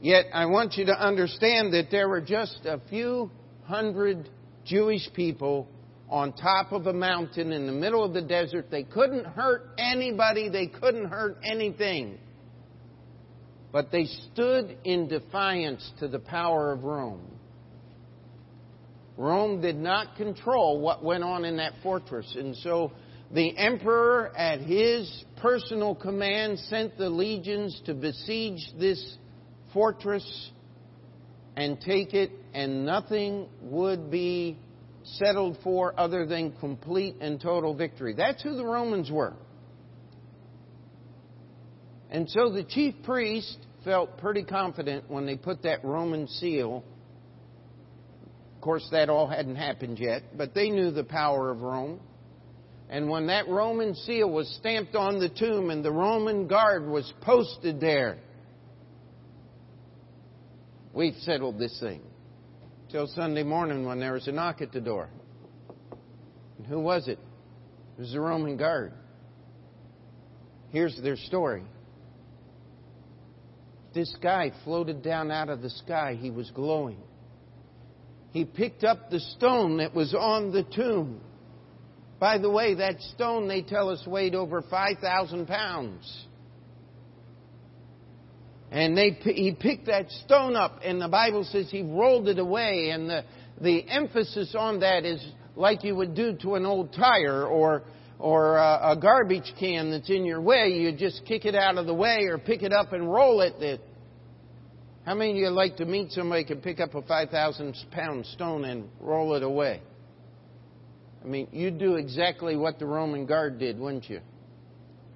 yet, 0.00 0.26
I 0.32 0.46
want 0.46 0.74
you 0.78 0.86
to 0.86 0.98
understand 0.98 1.74
that 1.74 1.88
there 1.90 2.08
were 2.08 2.22
just 2.22 2.60
a 2.64 2.80
few 2.88 3.30
hundred 3.64 4.30
Jewish 4.64 5.06
people 5.12 5.68
on 6.10 6.32
top 6.32 6.72
of 6.72 6.86
a 6.86 6.92
mountain 6.92 7.52
in 7.52 7.66
the 7.66 7.72
middle 7.72 8.04
of 8.04 8.12
the 8.12 8.22
desert. 8.22 8.70
They 8.70 8.84
couldn't 8.84 9.26
hurt 9.26 9.70
anybody, 9.78 10.48
they 10.48 10.66
couldn't 10.66 11.08
hurt 11.08 11.38
anything. 11.44 12.18
But 13.70 13.92
they 13.92 14.06
stood 14.32 14.78
in 14.84 15.08
defiance 15.08 15.90
to 16.00 16.08
the 16.08 16.18
power 16.18 16.72
of 16.72 16.84
Rome. 16.84 17.20
Rome 19.18 19.60
did 19.60 19.76
not 19.76 20.16
control 20.16 20.80
what 20.80 21.04
went 21.04 21.24
on 21.24 21.44
in 21.44 21.56
that 21.56 21.72
fortress. 21.82 22.34
And 22.38 22.56
so 22.56 22.92
the 23.32 23.56
emperor, 23.58 24.32
at 24.36 24.60
his 24.60 25.24
personal 25.36 25.94
command, 25.94 26.58
sent 26.60 26.96
the 26.96 27.10
legions 27.10 27.78
to 27.84 27.94
besiege 27.94 28.60
this 28.78 29.16
fortress 29.72 30.50
and 31.56 31.80
take 31.80 32.14
it, 32.14 32.30
and 32.54 32.86
nothing 32.86 33.48
would 33.60 34.10
be 34.10 34.56
settled 35.16 35.58
for 35.62 35.98
other 35.98 36.26
than 36.26 36.52
complete 36.52 37.16
and 37.20 37.40
total 37.40 37.74
victory. 37.74 38.14
That's 38.14 38.42
who 38.42 38.56
the 38.56 38.64
Romans 38.64 39.10
were. 39.10 39.34
And 42.10 42.28
so 42.30 42.50
the 42.50 42.64
chief 42.64 42.94
priest 43.04 43.58
felt 43.84 44.18
pretty 44.18 44.42
confident 44.42 45.10
when 45.10 45.26
they 45.26 45.36
put 45.36 45.62
that 45.62 45.84
Roman 45.84 46.26
seal. 46.26 46.84
Of 48.56 48.60
course, 48.62 48.88
that 48.92 49.08
all 49.08 49.28
hadn't 49.28 49.56
happened 49.56 49.98
yet, 49.98 50.36
but 50.36 50.54
they 50.54 50.70
knew 50.70 50.90
the 50.90 51.04
power 51.04 51.50
of 51.50 51.60
Rome. 51.60 52.00
And 52.90 53.10
when 53.10 53.26
that 53.26 53.48
Roman 53.48 53.94
seal 53.94 54.30
was 54.30 54.48
stamped 54.58 54.94
on 54.96 55.18
the 55.18 55.28
tomb 55.28 55.70
and 55.70 55.84
the 55.84 55.92
Roman 55.92 56.48
guard 56.48 56.86
was 56.86 57.12
posted 57.20 57.80
there, 57.80 58.18
we've 60.94 61.16
settled 61.20 61.58
this 61.58 61.78
thing 61.80 62.00
till 62.90 63.06
Sunday 63.06 63.42
morning 63.42 63.84
when 63.84 64.00
there 64.00 64.14
was 64.14 64.26
a 64.28 64.32
knock 64.32 64.60
at 64.62 64.72
the 64.72 64.80
door. 64.80 65.08
And 66.56 66.66
who 66.66 66.80
was 66.80 67.08
it? 67.08 67.18
It 67.96 68.00
was 68.00 68.12
the 68.12 68.20
Roman 68.20 68.56
guard. 68.56 68.92
Here's 70.70 70.98
their 71.02 71.16
story. 71.16 71.64
This 73.94 74.14
guy 74.22 74.52
floated 74.64 75.02
down 75.02 75.30
out 75.30 75.48
of 75.48 75.62
the 75.62 75.70
sky. 75.70 76.16
He 76.20 76.30
was 76.30 76.50
glowing. 76.50 76.98
He 78.30 78.44
picked 78.44 78.84
up 78.84 79.10
the 79.10 79.20
stone 79.20 79.78
that 79.78 79.94
was 79.94 80.14
on 80.14 80.52
the 80.52 80.62
tomb. 80.62 81.20
By 82.20 82.38
the 82.38 82.50
way, 82.50 82.74
that 82.74 83.00
stone, 83.14 83.48
they 83.48 83.62
tell 83.62 83.88
us, 83.88 84.06
weighed 84.06 84.34
over 84.34 84.62
5,000 84.62 85.46
pounds. 85.46 86.26
And 88.70 88.96
they, 88.96 89.10
he 89.10 89.56
picked 89.58 89.86
that 89.86 90.10
stone 90.10 90.54
up, 90.54 90.80
and 90.84 91.00
the 91.00 91.08
Bible 91.08 91.44
says 91.44 91.70
he 91.70 91.82
rolled 91.82 92.28
it 92.28 92.38
away. 92.38 92.90
And 92.90 93.08
the, 93.08 93.24
the 93.60 93.88
emphasis 93.88 94.54
on 94.56 94.80
that 94.80 95.04
is 95.04 95.24
like 95.56 95.84
you 95.84 95.96
would 95.96 96.14
do 96.14 96.34
to 96.42 96.54
an 96.54 96.66
old 96.66 96.92
tire 96.92 97.44
or, 97.46 97.82
or 98.18 98.56
a, 98.56 98.92
a 98.92 98.96
garbage 99.00 99.52
can 99.58 99.90
that's 99.90 100.10
in 100.10 100.24
your 100.24 100.40
way. 100.40 100.68
You 100.68 100.92
just 100.92 101.24
kick 101.26 101.46
it 101.46 101.54
out 101.54 101.78
of 101.78 101.86
the 101.86 101.94
way 101.94 102.24
or 102.24 102.38
pick 102.38 102.62
it 102.62 102.72
up 102.72 102.92
and 102.92 103.10
roll 103.10 103.40
it. 103.40 103.54
That, 103.60 103.80
how 105.06 105.14
many 105.14 105.30
of 105.30 105.36
you 105.38 105.48
like 105.48 105.78
to 105.78 105.86
meet 105.86 106.12
somebody 106.12 106.42
who 106.42 106.48
can 106.48 106.60
pick 106.60 106.80
up 106.80 106.94
a 106.94 107.00
5,000 107.00 107.74
pound 107.90 108.26
stone 108.26 108.64
and 108.66 108.88
roll 109.00 109.34
it 109.34 109.42
away? 109.42 109.80
I 111.24 111.26
mean, 111.26 111.48
you'd 111.52 111.78
do 111.78 111.96
exactly 111.96 112.56
what 112.56 112.78
the 112.78 112.86
Roman 112.86 113.26
guard 113.26 113.58
did, 113.58 113.78
wouldn't 113.78 114.08
you? 114.08 114.20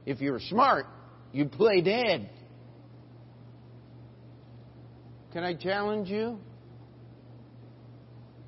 If 0.05 0.21
you 0.21 0.33
were 0.33 0.41
smart, 0.41 0.87
you'd 1.33 1.53
play 1.53 1.81
dead. 1.81 2.29
Can 5.33 5.45
I 5.45 5.55
challenge 5.55 6.09
you? 6.09 6.39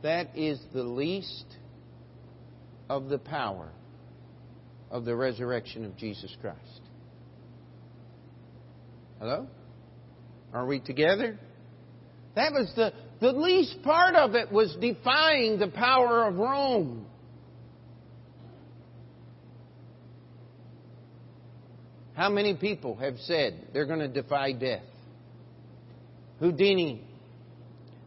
That 0.02 0.36
is 0.36 0.60
the 0.74 0.82
least 0.82 1.46
of 2.90 3.08
the 3.08 3.18
power 3.18 3.70
of 4.90 5.06
the 5.06 5.16
resurrection 5.16 5.84
of 5.86 5.96
Jesus 5.96 6.36
Christ. 6.42 6.58
Hello? 9.18 9.46
Are 10.52 10.66
we 10.66 10.78
together? 10.78 11.38
That 12.36 12.52
was 12.52 12.70
the, 12.76 12.92
the 13.20 13.32
least 13.32 13.82
part 13.82 14.14
of 14.14 14.34
it 14.34 14.52
was 14.52 14.76
defying 14.78 15.58
the 15.58 15.68
power 15.68 16.28
of 16.28 16.36
Rome. 16.36 17.06
How 22.12 22.28
many 22.28 22.54
people 22.54 22.96
have 22.96 23.16
said 23.20 23.68
they're 23.72 23.86
going 23.86 24.00
to 24.00 24.08
defy 24.08 24.52
death? 24.52 24.82
Houdini. 26.40 27.02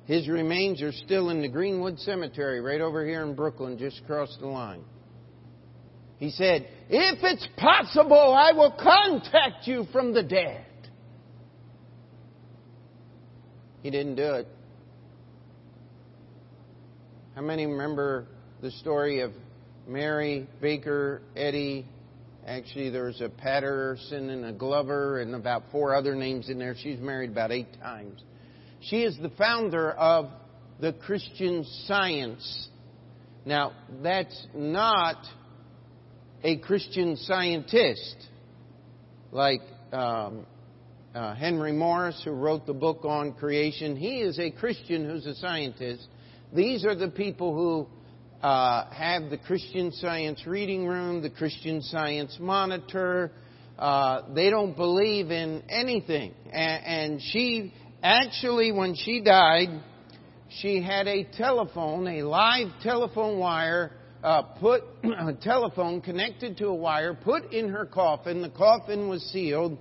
His 0.05 0.27
remains 0.29 0.81
are 0.81 0.93
still 0.93 1.29
in 1.29 1.41
the 1.41 1.50
Greenwood 1.50 2.00
Cemetery 2.00 2.62
right 2.62 2.79
over 2.79 3.05
here 3.05 3.24
in 3.24 3.36
Brooklyn, 3.36 3.77
just 3.77 4.00
across 4.00 4.36
the 4.39 4.48
line. 4.48 4.84
He 6.17 6.29
said, 6.29 6.67
If 6.89 7.19
it's 7.24 7.48
possible, 7.57 8.34
I 8.34 8.53
will 8.53 8.72
contact 8.72 9.67
you 9.67 9.86
from 9.91 10.13
the 10.13 10.24
dead. 10.24 10.65
He 13.84 13.91
didn't 13.91 14.15
do 14.15 14.34
it. 14.34 14.48
How 17.36 17.41
many 17.41 17.65
remember 17.65 18.25
the 18.62 18.72
story 18.72 19.19
of 19.19 19.31
Mary 19.88 20.48
Baker 20.60 21.22
Eddy? 21.36 21.86
Actually, 22.48 22.89
there's 22.89 23.20
a 23.20 23.27
Patterson 23.27 24.30
and 24.30 24.46
a 24.46 24.54
Glover 24.54 25.20
and 25.20 25.36
about 25.36 25.63
four 25.70 25.94
other 25.94 26.16
names 26.16 26.50
in 26.50 26.58
there. 26.58 26.75
She's 26.82 26.98
married 26.98 27.32
about 27.32 27.51
eight 27.51 27.77
times. 27.82 28.24
She 28.80 29.04
is 29.04 29.18
the 29.22 29.32
founder 29.32 29.92
of 29.92 30.30
the 30.80 30.94
Christian 30.94 31.66
Science. 31.88 32.70
Now, 33.46 33.74
that's 34.01 34.48
not 34.56 35.18
a 36.42 36.56
Christian 36.60 37.18
scientist 37.18 38.16
like 39.34 39.62
um, 39.92 40.46
uh, 41.13 41.36
Henry 41.36 41.74
Morris, 41.74 42.22
who 42.24 42.32
wrote 42.32 42.66
the 42.66 42.74
book 42.74 43.04
on 43.04 43.34
creation. 43.34 43.98
He 43.98 44.22
is 44.22 44.39
a 44.39 44.51
Christian 44.51 45.04
who's 45.04 45.25
a 45.25 45.36
scientist. 45.36 46.08
These 46.54 46.86
are 46.86 46.96
the 46.96 47.10
people 47.10 47.54
who 47.54 47.88
uh, 48.41 48.89
have 48.91 49.29
the 49.29 49.38
Christian 49.38 49.91
Science 49.91 50.46
Reading 50.46 50.86
Room, 50.88 51.22
the 51.22 51.29
Christian 51.29 51.82
Science 51.82 52.38
Monitor. 52.39 53.32
Uh, 53.77 54.34
they 54.34 54.50
don't 54.50 54.75
believe 54.75 55.32
in 55.32 55.63
anything. 55.70 56.34
And, 56.51 56.86
and 56.86 57.22
she 57.22 57.74
Actually, 58.03 58.72
when 58.72 58.96
she 58.96 59.22
died, 59.22 59.82
she 60.62 60.82
had 60.82 61.08
a 61.08 61.24
telephone, 61.24 62.08
a 62.08 62.22
live 62.22 62.67
telephone 62.84 63.39
wire, 63.39 63.91
uh, 64.24 64.44
put 64.44 64.84
a 65.03 65.34
telephone 65.34 66.00
connected 66.01 66.58
to 66.58 66.67
a 66.67 66.75
wire, 66.75 67.15
put 67.15 67.51
in 67.51 67.70
her 67.70 67.86
coffin. 67.86 68.41
The 68.41 68.50
coffin 68.50 69.10
was 69.10 69.24
sealed, 69.32 69.79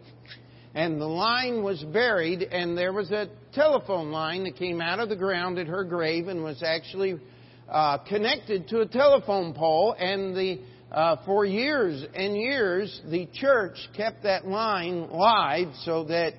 and 0.74 0.98
the 0.98 1.06
line 1.06 1.62
was 1.62 1.82
buried, 1.84 2.42
and 2.42 2.76
there 2.76 2.94
was 2.94 3.10
a 3.10 3.28
telephone 3.52 4.10
line 4.10 4.44
that 4.44 4.56
came 4.56 4.80
out 4.80 4.98
of 4.98 5.10
the 5.10 5.16
ground 5.16 5.58
at 5.58 5.66
her 5.66 5.84
grave 5.84 6.28
and 6.28 6.42
was 6.42 6.62
actually 6.62 7.20
uh, 7.68 7.98
connected 7.98 8.68
to 8.68 8.80
a 8.80 8.86
telephone 8.86 9.54
pole. 9.54 9.94
And 9.98 10.36
the 10.36 10.60
uh, 10.90 11.16
for 11.24 11.44
years 11.44 12.04
and 12.14 12.36
years, 12.36 13.00
the 13.10 13.26
church 13.32 13.76
kept 13.96 14.22
that 14.22 14.46
line 14.46 15.10
live 15.10 15.68
so 15.82 16.04
that 16.04 16.34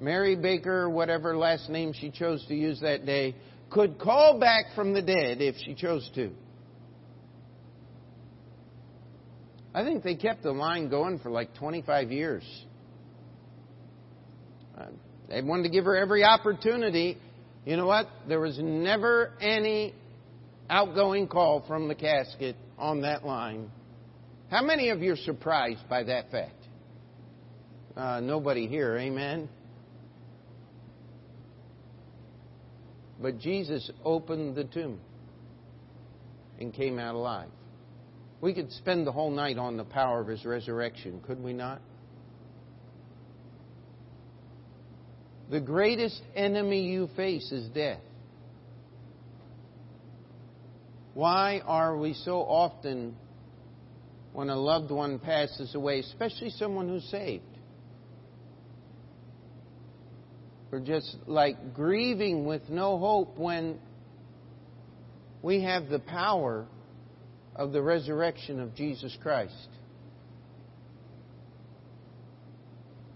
Mary 0.00 0.36
Baker, 0.36 0.90
whatever 0.90 1.36
last 1.36 1.70
name 1.70 1.92
she 1.92 2.10
chose 2.10 2.44
to 2.48 2.54
use 2.54 2.80
that 2.80 3.06
day, 3.06 3.34
could 3.70 3.98
call 3.98 4.38
back 4.38 4.66
from 4.74 4.92
the 4.92 5.02
dead 5.02 5.40
if 5.40 5.56
she 5.64 5.74
chose 5.74 6.08
to. 6.14 6.30
I 9.74 9.84
think 9.84 10.02
they 10.02 10.14
kept 10.14 10.42
the 10.42 10.52
line 10.52 10.88
going 10.88 11.18
for 11.18 11.30
like 11.30 11.54
25 11.54 12.10
years. 12.10 12.44
Uh, 14.78 14.86
they 15.28 15.42
wanted 15.42 15.64
to 15.64 15.68
give 15.70 15.84
her 15.84 15.96
every 15.96 16.24
opportunity. 16.24 17.18
You 17.64 17.76
know 17.76 17.86
what? 17.86 18.08
There 18.28 18.40
was 18.40 18.58
never 18.58 19.32
any 19.40 19.94
outgoing 20.68 21.28
call 21.28 21.64
from 21.66 21.88
the 21.88 21.94
casket 21.94 22.56
on 22.78 23.02
that 23.02 23.24
line. 23.24 23.70
How 24.50 24.62
many 24.62 24.90
of 24.90 25.02
you 25.02 25.12
are 25.12 25.16
surprised 25.16 25.88
by 25.88 26.04
that 26.04 26.30
fact? 26.30 26.52
Uh, 27.96 28.20
nobody 28.20 28.66
here, 28.66 28.96
amen? 28.96 29.48
But 33.20 33.38
Jesus 33.38 33.90
opened 34.04 34.54
the 34.54 34.64
tomb 34.64 35.00
and 36.60 36.72
came 36.72 36.98
out 36.98 37.14
alive. 37.14 37.48
We 38.40 38.52
could 38.52 38.70
spend 38.72 39.06
the 39.06 39.12
whole 39.12 39.30
night 39.30 39.56
on 39.56 39.76
the 39.76 39.84
power 39.84 40.20
of 40.20 40.28
his 40.28 40.44
resurrection, 40.44 41.22
could 41.26 41.42
we 41.42 41.52
not? 41.52 41.80
The 45.50 45.60
greatest 45.60 46.20
enemy 46.34 46.82
you 46.82 47.08
face 47.16 47.50
is 47.52 47.68
death. 47.68 48.00
Why 51.16 51.62
are 51.64 51.96
we 51.96 52.12
so 52.12 52.40
often, 52.40 53.16
when 54.34 54.50
a 54.50 54.54
loved 54.54 54.90
one 54.90 55.18
passes 55.18 55.74
away, 55.74 56.00
especially 56.00 56.50
someone 56.50 56.90
who's 56.90 57.08
saved, 57.10 57.42
we're 60.70 60.80
just 60.80 61.16
like 61.26 61.72
grieving 61.72 62.44
with 62.44 62.68
no 62.68 62.98
hope 62.98 63.38
when 63.38 63.78
we 65.40 65.62
have 65.62 65.88
the 65.88 66.00
power 66.00 66.66
of 67.54 67.72
the 67.72 67.80
resurrection 67.80 68.60
of 68.60 68.74
Jesus 68.74 69.16
Christ. 69.22 69.68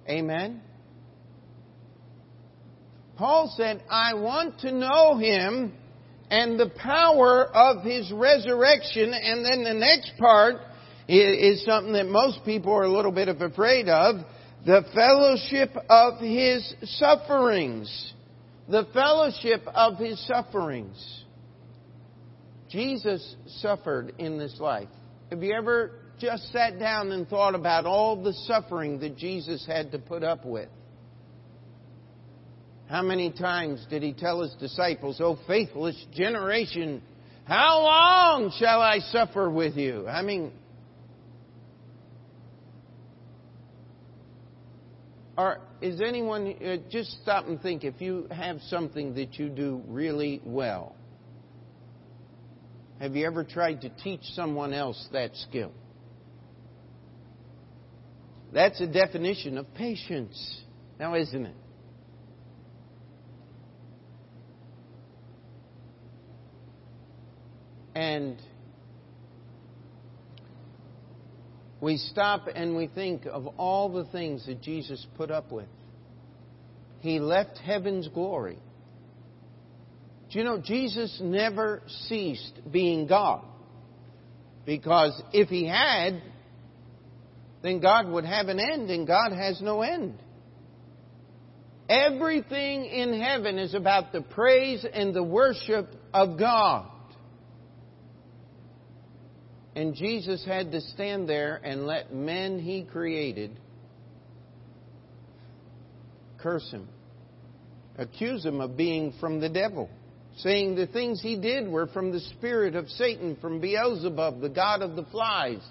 Amen? 0.08 0.62
Paul 3.18 3.52
said, 3.58 3.84
I 3.90 4.14
want 4.14 4.60
to 4.60 4.72
know 4.72 5.18
him 5.18 5.74
and 6.30 6.58
the 6.58 6.70
power 6.70 7.44
of 7.46 7.82
his 7.82 8.10
resurrection. 8.12 9.12
And 9.12 9.44
then 9.44 9.64
the 9.64 9.74
next 9.74 10.12
part 10.18 10.56
is 11.08 11.64
something 11.64 11.92
that 11.94 12.06
most 12.06 12.44
people 12.44 12.72
are 12.72 12.84
a 12.84 12.92
little 12.92 13.12
bit 13.12 13.28
of 13.28 13.40
afraid 13.40 13.88
of 13.88 14.16
the 14.64 14.84
fellowship 14.94 15.70
of 15.88 16.20
his 16.20 16.74
sufferings. 16.98 18.14
The 18.68 18.86
fellowship 18.92 19.62
of 19.66 19.98
his 19.98 20.24
sufferings. 20.26 21.24
Jesus 22.68 23.34
suffered 23.58 24.12
in 24.18 24.38
this 24.38 24.56
life. 24.60 24.88
Have 25.30 25.42
you 25.42 25.52
ever 25.54 25.92
just 26.20 26.52
sat 26.52 26.78
down 26.78 27.10
and 27.10 27.26
thought 27.26 27.56
about 27.56 27.86
all 27.86 28.22
the 28.22 28.32
suffering 28.46 29.00
that 29.00 29.16
Jesus 29.16 29.66
had 29.66 29.90
to 29.90 29.98
put 29.98 30.22
up 30.22 30.44
with? 30.44 30.68
How 32.90 33.02
many 33.02 33.30
times 33.30 33.86
did 33.88 34.02
he 34.02 34.12
tell 34.12 34.42
his 34.42 34.52
disciples, 34.54 35.20
O 35.20 35.38
faithless 35.46 35.96
generation, 36.12 37.00
how 37.44 37.82
long 37.82 38.52
shall 38.58 38.80
I 38.80 38.98
suffer 38.98 39.48
with 39.48 39.76
you? 39.76 40.08
I 40.08 40.22
mean, 40.22 40.50
Or 45.38 45.58
is 45.80 46.02
anyone, 46.02 46.52
uh, 46.62 46.76
just 46.90 47.22
stop 47.22 47.46
and 47.46 47.62
think 47.62 47.82
if 47.84 48.00
you 48.02 48.26
have 48.30 48.60
something 48.62 49.14
that 49.14 49.38
you 49.38 49.48
do 49.48 49.82
really 49.86 50.42
well. 50.44 50.94
Have 52.98 53.16
you 53.16 53.24
ever 53.24 53.44
tried 53.44 53.80
to 53.82 53.88
teach 53.88 54.20
someone 54.34 54.74
else 54.74 55.08
that 55.12 55.34
skill? 55.36 55.72
That's 58.52 58.78
a 58.82 58.86
definition 58.86 59.56
of 59.56 59.72
patience, 59.72 60.60
now 60.98 61.14
isn't 61.14 61.46
it? 61.46 61.56
And 68.00 68.38
we 71.82 71.98
stop 71.98 72.48
and 72.54 72.74
we 72.74 72.86
think 72.86 73.26
of 73.26 73.46
all 73.58 73.92
the 73.92 74.06
things 74.06 74.46
that 74.46 74.62
Jesus 74.62 75.06
put 75.18 75.30
up 75.30 75.52
with. 75.52 75.68
He 77.00 77.20
left 77.20 77.58
heaven's 77.58 78.08
glory. 78.08 78.56
Do 80.30 80.38
you 80.38 80.46
know, 80.46 80.62
Jesus 80.62 81.20
never 81.22 81.82
ceased 82.08 82.58
being 82.72 83.06
God. 83.06 83.44
Because 84.64 85.20
if 85.34 85.50
he 85.50 85.68
had, 85.68 86.22
then 87.62 87.80
God 87.80 88.08
would 88.08 88.24
have 88.24 88.48
an 88.48 88.58
end, 88.58 88.88
and 88.88 89.06
God 89.06 89.32
has 89.32 89.60
no 89.60 89.82
end. 89.82 90.14
Everything 91.90 92.86
in 92.86 93.20
heaven 93.20 93.58
is 93.58 93.74
about 93.74 94.10
the 94.12 94.22
praise 94.22 94.86
and 94.90 95.12
the 95.12 95.22
worship 95.22 95.94
of 96.14 96.38
God. 96.38 96.90
And 99.80 99.94
Jesus 99.94 100.44
had 100.44 100.72
to 100.72 100.82
stand 100.82 101.26
there 101.26 101.58
and 101.64 101.86
let 101.86 102.14
men 102.14 102.58
he 102.58 102.82
created 102.82 103.58
curse 106.36 106.70
him, 106.70 106.86
accuse 107.96 108.44
him 108.44 108.60
of 108.60 108.76
being 108.76 109.14
from 109.20 109.40
the 109.40 109.48
devil, 109.48 109.88
saying 110.36 110.74
the 110.74 110.86
things 110.86 111.22
he 111.22 111.40
did 111.40 111.66
were 111.66 111.86
from 111.86 112.12
the 112.12 112.20
spirit 112.20 112.76
of 112.76 112.90
Satan, 112.90 113.38
from 113.40 113.62
Beelzebub, 113.62 114.42
the 114.42 114.50
god 114.50 114.82
of 114.82 114.96
the 114.96 115.04
flies. 115.04 115.66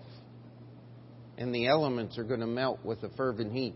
and 1.36 1.54
the 1.54 1.68
elements 1.68 2.18
are 2.18 2.24
going 2.24 2.40
to 2.40 2.46
melt 2.46 2.80
with 2.82 3.02
a 3.02 3.10
fervent 3.10 3.52
heat. 3.52 3.74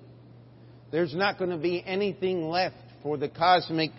There's 0.90 1.14
not 1.14 1.38
going 1.38 1.50
to 1.50 1.58
be 1.58 1.84
anything 1.84 2.48
left 2.48 2.76
for 3.02 3.18
the 3.18 3.28
cosmic 3.28 3.90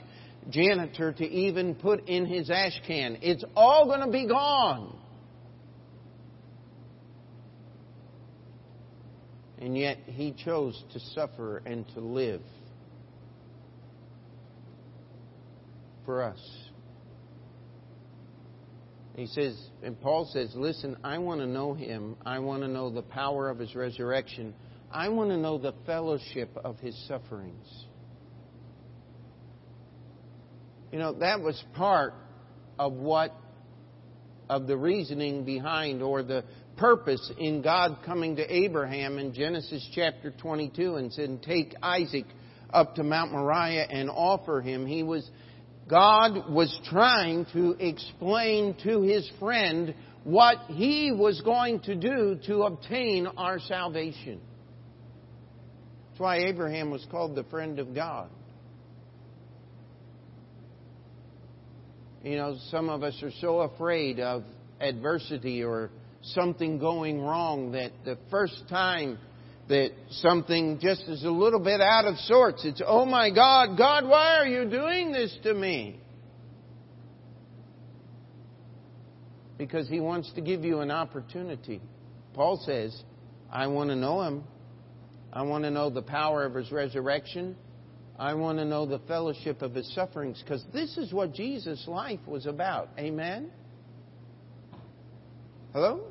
janitor 0.50 1.13
to 1.13 1.24
even 1.24 1.76
put 1.76 2.08
in 2.08 2.26
his 2.26 2.50
ash 2.50 2.80
can. 2.88 3.19
It's 3.21 3.43
all 3.56 3.86
going 3.86 4.02
to 4.02 4.12
be 4.12 4.28
gone. 4.28 4.98
And 9.65 9.75
yet 9.75 9.97
he 10.06 10.32
chose 10.32 10.80
to 10.93 10.99
suffer 10.99 11.63
and 11.65 11.88
to 11.95 11.99
live 11.99 12.43
for 16.06 16.21
us. 16.21 16.38
He 19.15 19.25
says, 19.25 19.60
and 19.82 19.99
Paul 19.99 20.30
says, 20.32 20.51
listen, 20.54 20.97
I 21.04 21.17
want 21.17 21.41
to 21.41 21.47
know 21.47 21.73
him. 21.73 22.15
I 22.23 22.38
want 22.38 22.62
to 22.62 22.67
know 22.67 22.91
the 22.91 23.01
power 23.01 23.49
of 23.49 23.58
his 23.58 23.73
resurrection. 23.73 24.54
I 24.91 25.10
want 25.10 25.32
to 25.32 25.38
know 25.38 25.58
the 25.58 25.73
fellowship 25.88 26.56
of 26.63 26.78
his 26.78 26.95
sufferings. 27.08 27.65
You 30.91 30.99
know, 30.99 31.13
that 31.13 31.41
was 31.41 31.60
part 31.73 32.13
of 32.78 32.93
what, 32.93 33.36
of 34.47 34.67
the 34.67 34.78
reasoning 34.78 35.43
behind 35.43 36.04
or 36.04 36.21
the 36.21 36.43
purpose 36.77 37.31
in 37.38 37.61
God 37.61 37.99
coming 38.05 38.35
to 38.38 38.53
Abraham 38.53 39.17
in 39.17 39.33
Genesis 39.33 39.88
chapter 39.93 40.31
22 40.31 40.95
and 40.95 41.11
said, 41.13 41.41
Take 41.43 41.75
Isaac 41.81 42.25
up 42.71 42.95
to 42.95 43.03
Mount 43.03 43.31
Moriah 43.31 43.88
and 43.89 44.09
offer 44.09 44.61
him. 44.61 44.85
He 44.85 45.03
was 45.03 45.29
God 45.88 46.49
was 46.51 46.77
trying 46.89 47.45
to 47.53 47.75
explain 47.79 48.75
to 48.83 49.01
his 49.01 49.29
friend 49.39 49.93
what 50.23 50.57
he 50.69 51.11
was 51.11 51.39
going 51.41 51.79
to 51.81 51.95
do 51.95 52.39
to 52.47 52.63
obtain 52.63 53.27
our 53.27 53.59
salvation. 53.59 54.41
That's 56.09 56.19
why 56.19 56.38
Abraham 56.47 56.89
was 56.89 57.05
called 57.11 57.35
the 57.35 57.43
friend 57.43 57.77
of 57.77 57.93
God. 57.93 58.29
You 62.23 62.38
know, 62.38 62.57
some 62.71 62.89
of 62.89 63.03
us 63.03 63.21
are 63.21 63.31
so 63.39 63.59
afraid 63.59 64.19
of 64.19 64.43
adversity 64.81 65.63
or 65.63 65.91
something 66.33 66.79
going 66.79 67.21
wrong 67.21 67.71
that 67.73 67.91
the 68.03 68.17
first 68.29 68.63
time 68.69 69.17
that 69.67 69.91
something 70.09 70.79
just 70.79 71.03
is 71.03 71.23
a 71.23 71.29
little 71.29 71.59
bit 71.59 71.81
out 71.81 72.05
of 72.05 72.17
sorts. 72.19 72.63
It's, 72.65 72.81
oh 72.85 73.05
my 73.05 73.31
God, 73.31 73.77
God, 73.77 74.07
why 74.07 74.38
are 74.38 74.47
you 74.47 74.69
doing 74.69 75.11
this 75.11 75.35
to 75.43 75.53
me? 75.53 75.99
Because 79.57 79.88
He 79.88 79.99
wants 79.99 80.31
to 80.33 80.41
give 80.41 80.63
you 80.63 80.79
an 80.79 80.91
opportunity. 80.91 81.81
Paul 82.33 82.61
says, 82.65 82.95
I 83.51 83.67
want 83.67 83.89
to 83.89 83.95
know 83.95 84.21
Him. 84.21 84.43
I 85.33 85.43
want 85.43 85.63
to 85.63 85.71
know 85.71 85.89
the 85.89 86.01
power 86.01 86.45
of 86.45 86.53
His 86.53 86.71
resurrection. 86.71 87.55
I 88.19 88.33
want 88.35 88.59
to 88.59 88.65
know 88.65 88.85
the 88.85 88.99
fellowship 88.99 89.61
of 89.61 89.73
His 89.73 89.91
sufferings. 89.95 90.41
Because 90.43 90.63
this 90.73 90.97
is 90.97 91.11
what 91.11 91.33
Jesus' 91.33 91.85
life 91.88 92.19
was 92.27 92.45
about. 92.45 92.89
Amen? 92.99 93.49
Hello? 95.73 96.03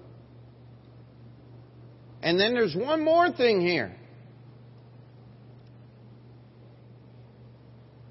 And 2.24 2.40
then 2.40 2.54
there's 2.54 2.74
one 2.74 3.04
more 3.04 3.30
thing 3.30 3.60
here. 3.60 3.94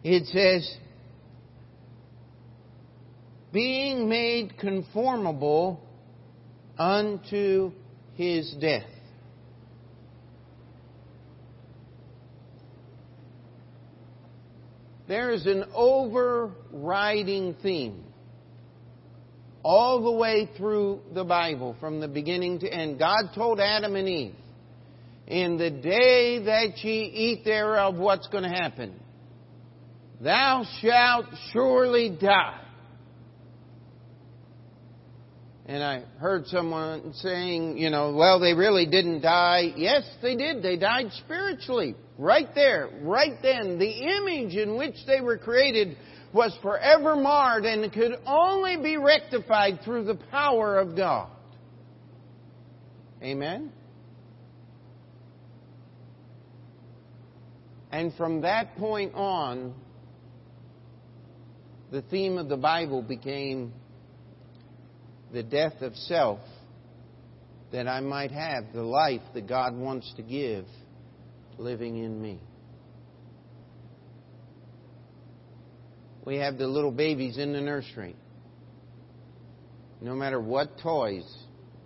It 0.03 0.27
says, 0.27 0.77
being 3.51 4.07
made 4.07 4.59
conformable 4.59 5.81
unto 6.77 7.71
his 8.13 8.53
death. 8.61 8.85
There 15.07 15.31
is 15.31 15.47
an 15.47 15.65
overriding 15.73 17.55
theme 17.63 18.12
all 19.63 20.03
the 20.03 20.11
way 20.11 20.49
through 20.57 20.99
the 21.13 21.23
Bible, 21.23 21.75
from 21.79 21.99
the 21.99 22.07
beginning 22.07 22.59
to 22.59 22.67
end. 22.67 22.99
God 22.99 23.29
told 23.33 23.59
Adam 23.59 23.95
and 23.95 24.07
Eve, 24.07 24.35
in 25.25 25.57
the 25.57 25.71
day 25.71 26.43
that 26.43 26.77
ye 26.83 27.03
eat 27.03 27.45
thereof, 27.45 27.95
what's 27.95 28.27
going 28.27 28.43
to 28.43 28.49
happen? 28.49 28.99
Thou 30.21 30.65
shalt 30.81 31.25
surely 31.51 32.15
die. 32.19 32.59
And 35.65 35.81
I 35.81 36.03
heard 36.17 36.45
someone 36.47 37.13
saying, 37.13 37.77
you 37.77 37.89
know, 37.89 38.13
well, 38.13 38.41
they 38.41 38.53
really 38.53 38.85
didn't 38.85 39.21
die. 39.21 39.71
Yes, 39.77 40.03
they 40.21 40.35
did. 40.35 40.61
They 40.61 40.75
died 40.75 41.05
spiritually. 41.23 41.95
Right 42.17 42.53
there, 42.53 42.89
right 43.01 43.37
then. 43.41 43.79
The 43.79 43.89
image 43.89 44.55
in 44.55 44.77
which 44.77 44.95
they 45.07 45.21
were 45.21 45.37
created 45.37 45.97
was 46.33 46.57
forever 46.61 47.15
marred 47.15 47.63
and 47.65 47.91
could 47.93 48.13
only 48.25 48.75
be 48.77 48.97
rectified 48.97 49.79
through 49.85 50.03
the 50.05 50.15
power 50.31 50.79
of 50.79 50.95
God. 50.95 51.29
Amen? 53.21 53.71
And 57.91 58.13
from 58.15 58.41
that 58.41 58.75
point 58.77 59.13
on, 59.13 59.75
the 61.91 62.01
theme 62.01 62.39
of 62.39 62.49
the 62.49 62.57
Bible 62.57 63.03
became 63.03 63.71
the 65.31 65.43
death 65.43 65.81
of 65.81 65.95
self 65.95 66.39
that 67.71 67.87
I 67.87 67.99
might 67.99 68.31
have 68.31 68.65
the 68.73 68.81
life 68.81 69.21
that 69.35 69.47
God 69.47 69.75
wants 69.75 70.11
to 70.17 70.23
give 70.23 70.65
living 71.59 72.03
in 72.03 72.19
me. 72.19 72.39
We 76.25 76.37
have 76.37 76.57
the 76.57 76.67
little 76.67 76.91
babies 76.91 77.37
in 77.37 77.53
the 77.53 77.61
nursery. 77.61 78.15
No 80.01 80.15
matter 80.15 80.39
what 80.39 80.79
toys, 80.79 81.23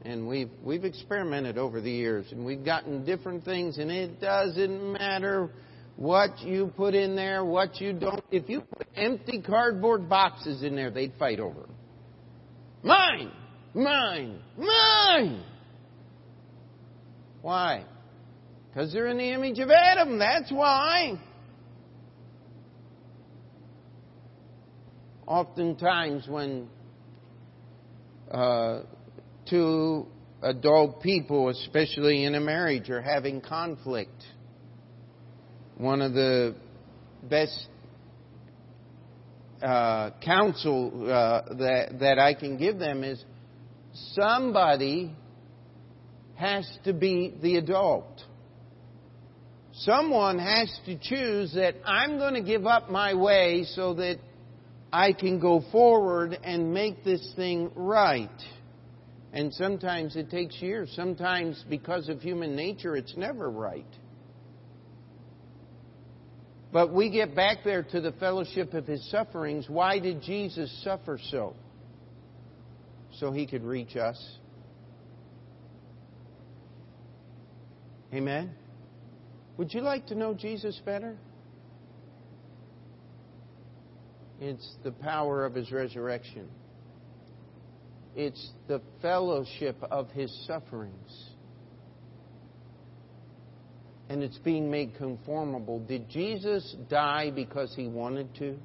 and 0.04 0.28
we've 0.28 0.50
we've 0.64 0.86
experimented 0.86 1.58
over 1.58 1.82
the 1.82 1.92
years, 1.92 2.26
and 2.32 2.46
we've 2.46 2.64
gotten 2.66 3.06
different 3.06 3.46
things, 3.46 3.78
and 3.78 3.92
it 3.92 4.20
doesn't 4.20 4.94
matter 4.94 5.52
what 5.98 6.40
you 6.40 6.72
put 6.76 6.94
in 6.96 7.16
there, 7.16 7.44
what 7.44 7.82
you 7.82 7.94
don't. 7.94 8.24
If 8.32 8.50
you 8.50 8.62
put 8.62 8.88
empty 8.96 9.42
cardboard 9.42 10.08
boxes 10.08 10.64
in 10.64 10.76
there, 10.76 10.92
they'd 10.92 11.14
fight 11.20 11.40
over. 11.40 11.68
Mine, 12.84 13.32
mine, 13.74 14.40
mine. 14.58 15.44
Why? 17.42 17.86
Because 18.70 18.94
they're 18.94 19.08
in 19.08 19.18
the 19.18 19.32
image 19.32 19.60
of 19.60 19.70
Adam. 19.70 20.20
That's 20.20 20.52
why. 20.52 21.20
Oftentimes 25.28 26.28
when 26.28 26.68
uh, 28.32 28.82
two 29.50 30.08
adult 30.42 31.02
people, 31.02 31.50
especially 31.50 32.24
in 32.24 32.36
a 32.36 32.40
marriage, 32.40 32.90
are 32.90 33.02
having 33.02 33.42
conflict, 33.42 34.24
one 35.78 36.02
of 36.02 36.14
the 36.14 36.56
best 37.24 37.68
uh, 39.62 40.12
counsel 40.24 41.10
uh, 41.10 41.54
that 41.56 42.00
that 42.00 42.20
I 42.20 42.34
can 42.34 42.58
give 42.58 42.80
them 42.80 43.04
is 43.04 43.24
somebody 44.14 45.16
has 46.36 46.70
to 46.84 46.94
be 46.94 47.34
the 47.42 47.58
adult. 47.58 48.24
Someone 49.74 50.40
has 50.40 50.72
to 50.86 50.98
choose 50.98 51.54
that 51.54 51.76
I'm 51.86 52.18
going 52.18 52.34
to 52.34 52.42
give 52.42 52.66
up 52.66 52.90
my 52.90 53.14
way 53.14 53.64
so 53.64 53.94
that 53.96 54.20
I 54.92 55.14
can 55.14 55.40
go 55.40 55.64
forward 55.72 56.38
and 56.44 56.74
make 56.74 57.04
this 57.04 57.34
thing 57.36 57.72
right. 57.76 58.30
And 59.34 59.54
sometimes 59.54 60.16
it 60.16 60.30
takes 60.30 60.62
years. 60.62 60.92
Sometimes, 60.96 61.64
because 61.70 62.10
of 62.10 62.22
human 62.22 62.56
nature, 62.56 62.96
it's 62.96 63.16
never 63.18 63.50
right. 63.50 63.86
But 66.72 66.94
we 66.94 67.10
get 67.10 67.36
back 67.36 67.60
there 67.64 67.84
to 67.84 68.02
the 68.02 68.12
fellowship 68.14 68.74
of 68.74 68.86
his 68.86 69.10
sufferings. 69.10 69.70
Why 69.70 70.00
did 70.00 70.22
Jesus 70.22 70.72
suffer 70.84 71.20
so? 71.32 71.56
So 73.20 73.32
he 73.32 73.48
could 73.48 73.64
reach 73.64 73.96
us. 73.96 74.22
Amen? 78.14 78.52
Would 79.58 79.74
you 79.74 79.82
like 79.82 80.08
to 80.08 80.16
know 80.16 80.34
Jesus 80.34 80.80
better? 80.86 81.18
It's 84.40 84.76
the 84.84 84.92
power 84.92 85.46
of 85.46 85.56
His 85.56 85.72
resurrection. 85.72 86.48
It's 88.16 88.52
the 88.68 88.82
fellowship 89.02 89.78
of 89.90 90.10
His 90.12 90.32
sufferings. 90.48 91.30
And 94.10 94.24
it's 94.24 94.38
being 94.40 94.72
made 94.72 94.96
conformable. 94.98 95.80
Did 95.80 96.10
Jesus 96.10 96.76
die 96.90 97.32
because 97.34 97.74
He 97.76 97.88
wanted 97.88 98.34
to? 98.36 98.58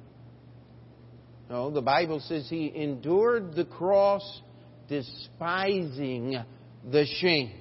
No, 1.49 1.69
the 1.69 1.81
Bible 1.81 2.19
says 2.19 2.47
He 2.49 2.71
endured 2.75 3.55
the 3.55 3.65
cross 3.65 4.41
despising 4.87 6.43
the 6.91 7.05
shame. 7.19 7.51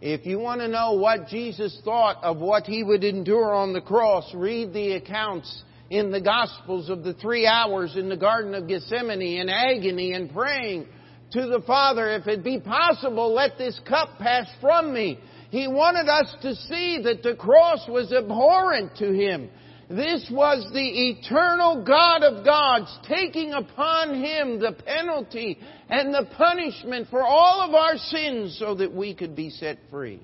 If 0.00 0.26
you 0.26 0.38
want 0.38 0.60
to 0.60 0.68
know 0.68 0.92
what 0.92 1.28
Jesus 1.28 1.80
thought 1.84 2.22
of 2.22 2.38
what 2.38 2.64
He 2.64 2.82
would 2.82 3.04
endure 3.04 3.54
on 3.54 3.72
the 3.72 3.80
cross, 3.80 4.30
read 4.34 4.72
the 4.72 4.92
accounts 4.92 5.62
in 5.90 6.10
the 6.10 6.20
Gospels 6.20 6.88
of 6.88 7.04
the 7.04 7.14
three 7.14 7.46
hours 7.46 7.96
in 7.96 8.08
the 8.08 8.16
Garden 8.16 8.54
of 8.54 8.68
Gethsemane 8.68 9.20
in 9.20 9.48
agony 9.48 10.12
and 10.12 10.32
praying 10.32 10.86
to 11.32 11.46
the 11.46 11.62
Father, 11.66 12.10
if 12.10 12.26
it 12.26 12.44
be 12.44 12.60
possible, 12.60 13.34
let 13.34 13.58
this 13.58 13.78
cup 13.86 14.18
pass 14.18 14.46
from 14.60 14.92
me. 14.92 15.18
He 15.50 15.68
wanted 15.68 16.08
us 16.08 16.34
to 16.42 16.54
see 16.54 17.00
that 17.04 17.22
the 17.22 17.34
cross 17.34 17.86
was 17.88 18.12
abhorrent 18.12 18.96
to 18.96 19.12
him. 19.12 19.50
This 19.88 20.26
was 20.30 20.66
the 20.72 21.10
eternal 21.10 21.84
God 21.84 22.22
of 22.22 22.44
gods 22.44 22.98
taking 23.06 23.52
upon 23.52 24.14
him 24.14 24.58
the 24.58 24.72
penalty 24.72 25.58
and 25.90 26.14
the 26.14 26.28
punishment 26.36 27.08
for 27.10 27.22
all 27.22 27.60
of 27.60 27.74
our 27.74 27.96
sins 27.98 28.56
so 28.58 28.74
that 28.76 28.92
we 28.92 29.14
could 29.14 29.36
be 29.36 29.50
set 29.50 29.78
free. 29.90 30.20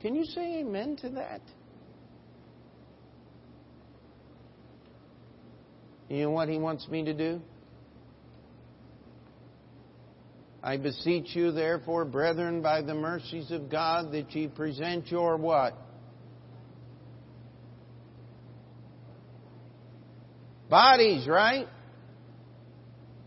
Can 0.00 0.14
you 0.14 0.24
say 0.24 0.60
amen 0.60 0.96
to 1.02 1.10
that? 1.10 1.40
You 6.10 6.24
know 6.24 6.30
what 6.30 6.48
he 6.48 6.58
wants 6.58 6.88
me 6.88 7.04
to 7.04 7.14
do? 7.14 7.40
I 10.60 10.76
beseech 10.76 11.36
you, 11.36 11.52
therefore, 11.52 12.04
brethren, 12.04 12.62
by 12.62 12.82
the 12.82 12.94
mercies 12.94 13.52
of 13.52 13.70
God, 13.70 14.10
that 14.12 14.34
ye 14.34 14.48
present 14.48 15.06
your 15.06 15.36
what? 15.36 15.74
Bodies, 20.68 21.28
right? 21.28 21.68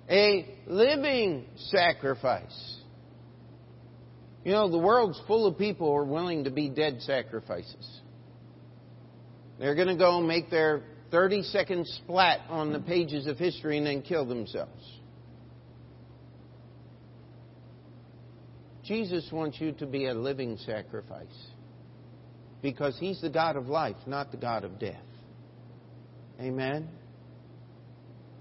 A 0.09 0.45
living 0.67 1.45
sacrifice. 1.55 2.77
You 4.43 4.51
know, 4.51 4.69
the 4.69 4.77
world's 4.77 5.19
full 5.25 5.47
of 5.47 5.57
people 5.57 5.87
who 5.87 5.95
are 5.95 6.05
willing 6.05 6.43
to 6.43 6.51
be 6.51 6.67
dead 6.67 6.97
sacrifices. 6.99 8.01
They're 9.57 9.75
going 9.75 9.87
to 9.87 9.95
go 9.95 10.19
make 10.19 10.49
their 10.49 10.83
30 11.13 11.43
second 11.43 11.85
splat 11.85 12.39
on 12.49 12.73
the 12.73 12.79
pages 12.79 13.27
of 13.27 13.37
history 13.37 13.77
and 13.77 13.85
then 13.85 14.01
kill 14.01 14.25
themselves. 14.25 14.99
Jesus 18.83 19.29
wants 19.31 19.61
you 19.61 19.73
to 19.73 19.85
be 19.85 20.07
a 20.07 20.13
living 20.15 20.57
sacrifice 20.65 21.27
because 22.63 22.97
He's 22.99 23.21
the 23.21 23.29
God 23.29 23.57
of 23.57 23.67
life, 23.67 23.95
not 24.07 24.31
the 24.31 24.37
God 24.37 24.63
of 24.63 24.79
death. 24.79 25.05
Amen? 26.41 26.89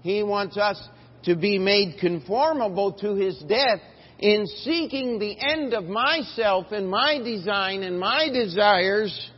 He 0.01 0.23
wants 0.23 0.57
us 0.57 0.81
to 1.25 1.35
be 1.35 1.59
made 1.59 1.99
conformable 1.99 2.93
to 2.93 3.13
His 3.13 3.37
death 3.47 3.81
in 4.17 4.47
seeking 4.47 5.19
the 5.19 5.37
end 5.39 5.75
of 5.75 5.83
myself 5.83 6.71
and 6.71 6.89
my 6.89 7.19
design 7.23 7.83
and 7.83 7.99
my 7.99 8.29
desires 8.33 9.31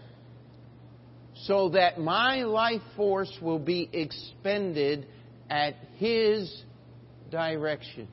so 1.48 1.70
that 1.70 2.00
my 2.00 2.44
life 2.44 2.82
force 2.96 3.32
will 3.42 3.60
be 3.60 3.90
expended 3.94 5.08
at 5.50 5.76
His 5.98 6.64
direction. 7.30 8.08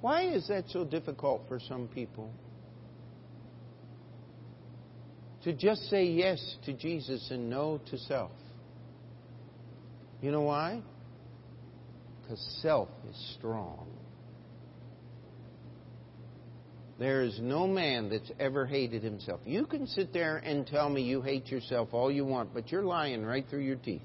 Why 0.00 0.28
is 0.28 0.48
that 0.48 0.64
so 0.68 0.84
difficult 0.84 1.42
for 1.48 1.58
some 1.60 1.88
people? 1.88 2.30
To 5.44 5.52
just 5.54 5.88
say 5.88 6.04
yes 6.04 6.56
to 6.66 6.74
Jesus 6.74 7.28
and 7.30 7.48
no 7.48 7.80
to 7.90 7.98
self. 7.98 8.32
You 10.20 10.30
know 10.30 10.42
why? 10.42 10.82
Because 12.20 12.58
self 12.60 12.88
is 13.08 13.34
strong. 13.38 13.86
There 17.00 17.22
is 17.22 17.40
no 17.40 17.66
man 17.66 18.10
that's 18.10 18.30
ever 18.38 18.66
hated 18.66 19.02
himself. 19.02 19.40
You 19.46 19.64
can 19.64 19.86
sit 19.86 20.12
there 20.12 20.36
and 20.36 20.66
tell 20.66 20.90
me 20.90 21.00
you 21.00 21.22
hate 21.22 21.46
yourself 21.46 21.88
all 21.92 22.12
you 22.12 22.26
want, 22.26 22.52
but 22.52 22.70
you're 22.70 22.84
lying 22.84 23.24
right 23.24 23.46
through 23.48 23.62
your 23.62 23.76
teeth. 23.76 24.02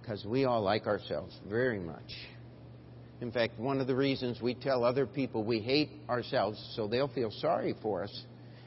Because 0.00 0.24
we 0.24 0.46
all 0.46 0.62
like 0.62 0.86
ourselves 0.86 1.38
very 1.46 1.78
much. 1.78 2.16
In 3.20 3.30
fact, 3.30 3.58
one 3.58 3.78
of 3.78 3.86
the 3.86 3.94
reasons 3.94 4.40
we 4.40 4.54
tell 4.54 4.84
other 4.84 5.04
people 5.04 5.44
we 5.44 5.60
hate 5.60 5.90
ourselves 6.08 6.58
so 6.76 6.88
they'll 6.88 7.08
feel 7.08 7.30
sorry 7.30 7.74
for 7.82 8.04
us, 8.04 8.22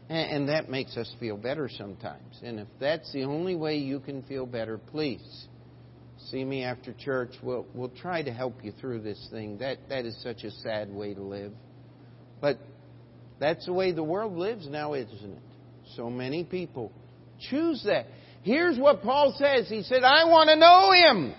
and 0.08 0.48
that 0.50 0.70
makes 0.70 0.96
us 0.96 1.12
feel 1.20 1.36
better 1.36 1.68
sometimes. 1.76 2.42
And 2.44 2.60
if 2.60 2.68
that's 2.80 3.12
the 3.12 3.24
only 3.24 3.56
way 3.56 3.78
you 3.78 4.02
can 4.02 4.22
feel 4.22 4.46
better, 4.46 4.78
please 4.78 5.48
see 6.30 6.46
me 6.46 6.64
after 6.64 6.94
church. 6.94 7.32
We'll, 7.42 7.66
we'll 7.74 7.90
try 7.90 8.22
to 8.22 8.32
help 8.32 8.64
you 8.64 8.72
through 8.80 9.02
this 9.02 9.28
thing. 9.32 9.58
That, 9.58 9.80
that 9.90 10.06
is 10.06 10.16
such 10.22 10.44
a 10.44 10.52
sad 10.52 10.94
way 10.94 11.16
to 11.16 11.24
live. 11.24 11.54
But 12.40 12.60
that's 13.44 13.66
the 13.66 13.74
way 13.74 13.92
the 13.92 14.04
world 14.04 14.38
lives 14.38 14.68
now, 14.68 14.94
isn't 14.94 15.12
it? 15.32 15.42
So 15.96 16.10
many 16.10 16.44
people 16.44 16.92
choose 17.50 17.84
that. 17.86 18.06
Here's 18.44 18.78
what 18.78 19.02
Paul 19.02 19.36
says. 19.38 19.70
He 19.70 19.84
said, 19.84 20.04
I 20.04 20.26
want 20.26 20.50
to 20.50 20.56
know 20.56 20.92
Him. 20.92 21.36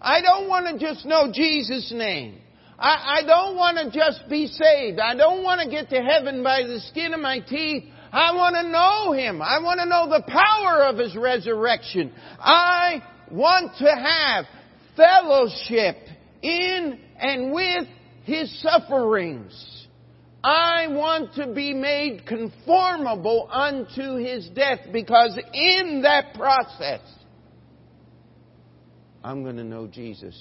I 0.00 0.20
don't 0.20 0.48
want 0.48 0.66
to 0.66 0.84
just 0.84 1.04
know 1.04 1.30
Jesus' 1.32 1.92
name. 1.94 2.40
I, 2.78 3.20
I 3.20 3.26
don't 3.26 3.56
want 3.56 3.78
to 3.78 3.98
just 3.98 4.28
be 4.28 4.46
saved. 4.46 5.00
I 5.00 5.14
don't 5.14 5.42
want 5.42 5.60
to 5.60 5.70
get 5.70 5.90
to 5.90 6.00
heaven 6.00 6.42
by 6.42 6.62
the 6.62 6.80
skin 6.90 7.12
of 7.12 7.20
my 7.20 7.40
teeth. 7.40 7.84
I 8.12 8.34
want 8.34 8.54
to 8.56 8.68
know 8.68 9.12
Him. 9.12 9.42
I 9.42 9.58
want 9.60 9.80
to 9.80 9.86
know 9.86 10.08
the 10.08 10.22
power 10.26 10.84
of 10.84 10.98
His 10.98 11.16
resurrection. 11.16 12.12
I 12.38 13.02
want 13.30 13.76
to 13.78 13.86
have 13.86 14.44
fellowship 14.96 15.96
in 16.42 17.00
and 17.18 17.52
with 17.52 17.86
His 18.24 18.62
sufferings. 18.62 19.77
I 20.42 20.86
want 20.88 21.34
to 21.34 21.52
be 21.52 21.74
made 21.74 22.24
conformable 22.26 23.48
unto 23.50 24.16
his 24.16 24.48
death 24.50 24.80
because 24.92 25.38
in 25.52 26.02
that 26.02 26.34
process, 26.34 27.00
I'm 29.24 29.42
going 29.42 29.56
to 29.56 29.64
know 29.64 29.88
Jesus 29.88 30.36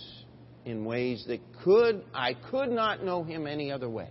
in 0.65 0.85
ways 0.85 1.25
that 1.27 1.39
could, 1.63 2.03
I 2.13 2.35
could 2.51 2.69
not 2.69 3.03
know 3.03 3.23
him 3.23 3.47
any 3.47 3.71
other 3.71 3.89
way. 3.89 4.09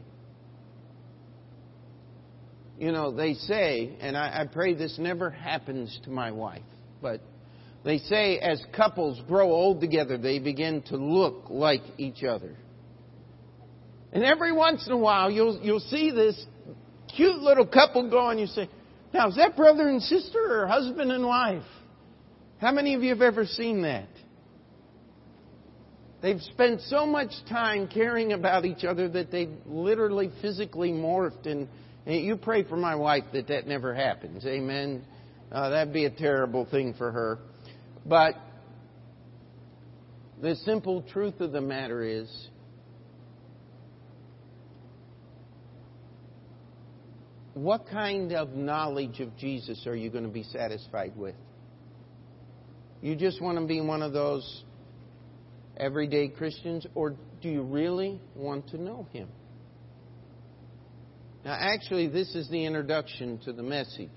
You 2.78 2.92
know, 2.92 3.12
they 3.12 3.34
say, 3.34 3.96
and 4.00 4.16
I, 4.16 4.40
I 4.42 4.46
pray 4.52 4.74
this 4.74 4.98
never 4.98 5.30
happens 5.30 5.98
to 6.04 6.10
my 6.10 6.30
wife, 6.30 6.62
but 7.00 7.20
they 7.84 7.98
say 7.98 8.38
as 8.38 8.62
couples 8.74 9.22
grow 9.28 9.52
old 9.52 9.80
together, 9.80 10.18
they 10.18 10.40
begin 10.40 10.82
to 10.88 10.96
look 10.96 11.44
like 11.48 11.82
each 11.96 12.24
other. 12.24 12.56
And 14.16 14.24
every 14.24 14.50
once 14.50 14.86
in 14.86 14.94
a 14.94 14.96
while, 14.96 15.30
you'll, 15.30 15.60
you'll 15.62 15.78
see 15.78 16.10
this 16.10 16.42
cute 17.14 17.36
little 17.36 17.66
couple 17.66 18.08
go 18.08 18.30
and 18.30 18.40
you 18.40 18.46
say, 18.46 18.66
now, 19.12 19.28
is 19.28 19.36
that 19.36 19.56
brother 19.56 19.90
and 19.90 20.00
sister 20.00 20.62
or 20.62 20.66
husband 20.66 21.12
and 21.12 21.22
wife? 21.22 21.66
How 22.58 22.72
many 22.72 22.94
of 22.94 23.02
you 23.02 23.10
have 23.10 23.20
ever 23.20 23.44
seen 23.44 23.82
that? 23.82 24.08
They've 26.22 26.40
spent 26.40 26.80
so 26.86 27.04
much 27.04 27.28
time 27.50 27.88
caring 27.88 28.32
about 28.32 28.64
each 28.64 28.84
other 28.84 29.06
that 29.10 29.30
they've 29.30 29.52
literally 29.66 30.30
physically 30.40 30.92
morphed. 30.92 31.44
And, 31.44 31.68
and 32.06 32.24
you 32.24 32.38
pray 32.38 32.64
for 32.64 32.78
my 32.78 32.94
wife 32.94 33.24
that 33.34 33.48
that 33.48 33.66
never 33.66 33.94
happens. 33.94 34.46
Amen. 34.46 35.04
Uh, 35.52 35.68
that'd 35.68 35.92
be 35.92 36.06
a 36.06 36.10
terrible 36.10 36.64
thing 36.64 36.94
for 36.94 37.12
her. 37.12 37.38
But 38.06 38.36
the 40.40 40.56
simple 40.56 41.02
truth 41.02 41.38
of 41.42 41.52
the 41.52 41.60
matter 41.60 42.02
is, 42.02 42.48
what 47.56 47.86
kind 47.90 48.32
of 48.32 48.50
knowledge 48.50 49.20
of 49.20 49.34
Jesus 49.38 49.86
are 49.86 49.96
you 49.96 50.10
going 50.10 50.24
to 50.24 50.30
be 50.30 50.42
satisfied 50.42 51.16
with? 51.16 51.34
You 53.00 53.16
just 53.16 53.40
want 53.40 53.58
to 53.58 53.64
be 53.64 53.80
one 53.80 54.02
of 54.02 54.12
those 54.12 54.62
everyday 55.78 56.28
Christians, 56.28 56.86
or 56.94 57.14
do 57.40 57.48
you 57.48 57.62
really 57.62 58.20
want 58.34 58.68
to 58.68 58.76
know 58.76 59.08
Him? 59.10 59.28
Now, 61.46 61.56
actually, 61.58 62.08
this 62.08 62.34
is 62.34 62.46
the 62.50 62.66
introduction 62.66 63.38
to 63.46 63.54
the 63.54 63.62
message. 63.62 64.10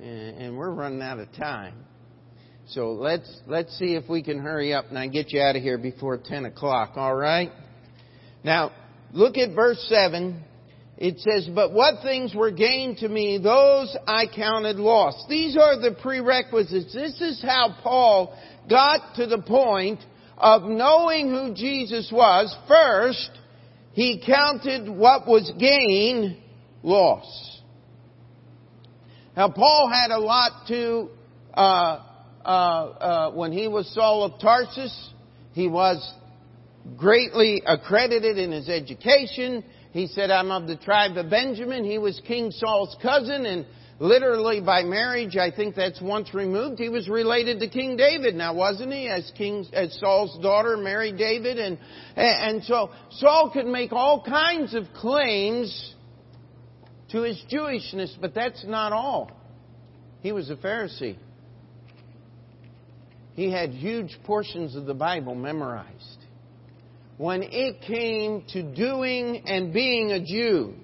And 0.00 0.56
we're 0.56 0.70
running 0.70 1.02
out 1.02 1.18
of 1.18 1.30
time. 1.34 1.84
So 2.68 2.92
let's, 2.92 3.42
let's 3.46 3.78
see 3.78 3.94
if 3.94 4.08
we 4.08 4.22
can 4.22 4.38
hurry 4.38 4.72
up 4.72 4.86
and 4.88 4.98
I 4.98 5.08
get 5.08 5.32
you 5.34 5.42
out 5.42 5.54
of 5.54 5.60
here 5.60 5.76
before 5.76 6.16
10 6.16 6.46
o'clock, 6.46 6.92
all 6.96 7.14
right? 7.14 7.50
Now, 8.42 8.72
look 9.12 9.36
at 9.36 9.54
verse 9.54 9.84
7 9.90 10.42
it 10.96 11.18
says, 11.18 11.48
But 11.52 11.72
what 11.72 12.02
things 12.02 12.34
were 12.34 12.50
gained 12.50 12.98
to 12.98 13.08
me, 13.08 13.38
those 13.38 13.96
I 14.06 14.26
counted 14.34 14.76
loss. 14.76 15.24
These 15.28 15.56
are 15.56 15.80
the 15.80 15.96
prerequisites. 16.00 16.94
This 16.94 17.20
is 17.20 17.42
how 17.42 17.76
Paul 17.82 18.38
got 18.68 19.16
to 19.16 19.26
the 19.26 19.42
point 19.42 20.00
of 20.38 20.62
knowing 20.62 21.30
who 21.30 21.54
Jesus 21.54 22.10
was. 22.12 22.56
First, 22.68 23.30
he 23.92 24.22
counted 24.24 24.88
what 24.88 25.26
was 25.26 25.52
gain 25.58 26.42
loss. 26.82 27.60
Now, 29.36 29.48
Paul 29.48 29.90
had 29.92 30.12
a 30.12 30.18
lot 30.18 30.66
to, 30.68 31.08
uh, 31.54 31.98
uh, 32.44 32.48
uh, 32.48 33.30
when 33.32 33.52
he 33.52 33.66
was 33.66 33.92
Saul 33.94 34.24
of 34.24 34.40
Tarsus, 34.40 35.10
he 35.52 35.66
was 35.66 36.12
greatly 36.96 37.62
accredited 37.66 38.38
in 38.38 38.52
his 38.52 38.68
education. 38.68 39.64
He 39.94 40.08
said, 40.08 40.32
I'm 40.32 40.50
of 40.50 40.66
the 40.66 40.74
tribe 40.74 41.16
of 41.16 41.30
Benjamin. 41.30 41.84
He 41.84 41.98
was 41.98 42.20
King 42.26 42.50
Saul's 42.50 42.96
cousin 43.00 43.46
and 43.46 43.64
literally 44.00 44.60
by 44.60 44.82
marriage, 44.82 45.36
I 45.36 45.52
think 45.52 45.76
that's 45.76 46.02
once 46.02 46.34
removed. 46.34 46.80
He 46.80 46.88
was 46.88 47.08
related 47.08 47.60
to 47.60 47.68
King 47.68 47.96
David 47.96 48.34
now, 48.34 48.54
wasn't 48.54 48.92
he? 48.92 49.06
As 49.06 49.30
King, 49.38 49.64
as 49.72 49.96
Saul's 50.00 50.36
daughter 50.42 50.76
married 50.76 51.16
David. 51.16 51.60
And, 51.60 51.78
and 52.16 52.64
so 52.64 52.90
Saul 53.12 53.50
could 53.52 53.66
make 53.66 53.92
all 53.92 54.20
kinds 54.20 54.74
of 54.74 54.82
claims 54.96 55.94
to 57.10 57.22
his 57.22 57.40
Jewishness, 57.48 58.16
but 58.20 58.34
that's 58.34 58.64
not 58.64 58.92
all. 58.92 59.30
He 60.22 60.32
was 60.32 60.50
a 60.50 60.56
Pharisee. 60.56 61.18
He 63.34 63.48
had 63.48 63.70
huge 63.70 64.18
portions 64.24 64.74
of 64.74 64.86
the 64.86 64.94
Bible 64.94 65.36
memorized. 65.36 66.13
When 67.16 67.42
it 67.44 67.80
came 67.82 68.44
to 68.52 68.62
doing 68.74 69.44
and 69.46 69.72
being 69.72 70.10
a 70.10 70.24
Jew, 70.24 70.74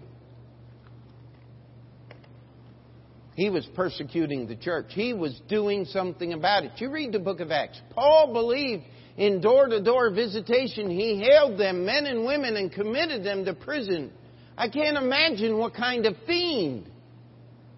he 3.34 3.50
was 3.50 3.66
persecuting 3.74 4.46
the 4.46 4.54
church. 4.54 4.86
He 4.90 5.12
was 5.12 5.40
doing 5.48 5.86
something 5.86 6.32
about 6.32 6.64
it. 6.64 6.72
You 6.76 6.90
read 6.90 7.12
the 7.12 7.18
book 7.18 7.40
of 7.40 7.50
Acts. 7.50 7.80
Paul 7.94 8.32
believed 8.32 8.84
in 9.16 9.40
door 9.40 9.66
to 9.66 9.82
door 9.82 10.10
visitation. 10.10 10.88
He 10.88 11.18
hailed 11.18 11.58
them, 11.58 11.84
men 11.84 12.06
and 12.06 12.24
women, 12.24 12.56
and 12.56 12.70
committed 12.70 13.24
them 13.24 13.44
to 13.46 13.54
prison. 13.54 14.12
I 14.56 14.68
can't 14.68 14.96
imagine 14.96 15.58
what 15.58 15.74
kind 15.74 16.06
of 16.06 16.14
fiend 16.26 16.88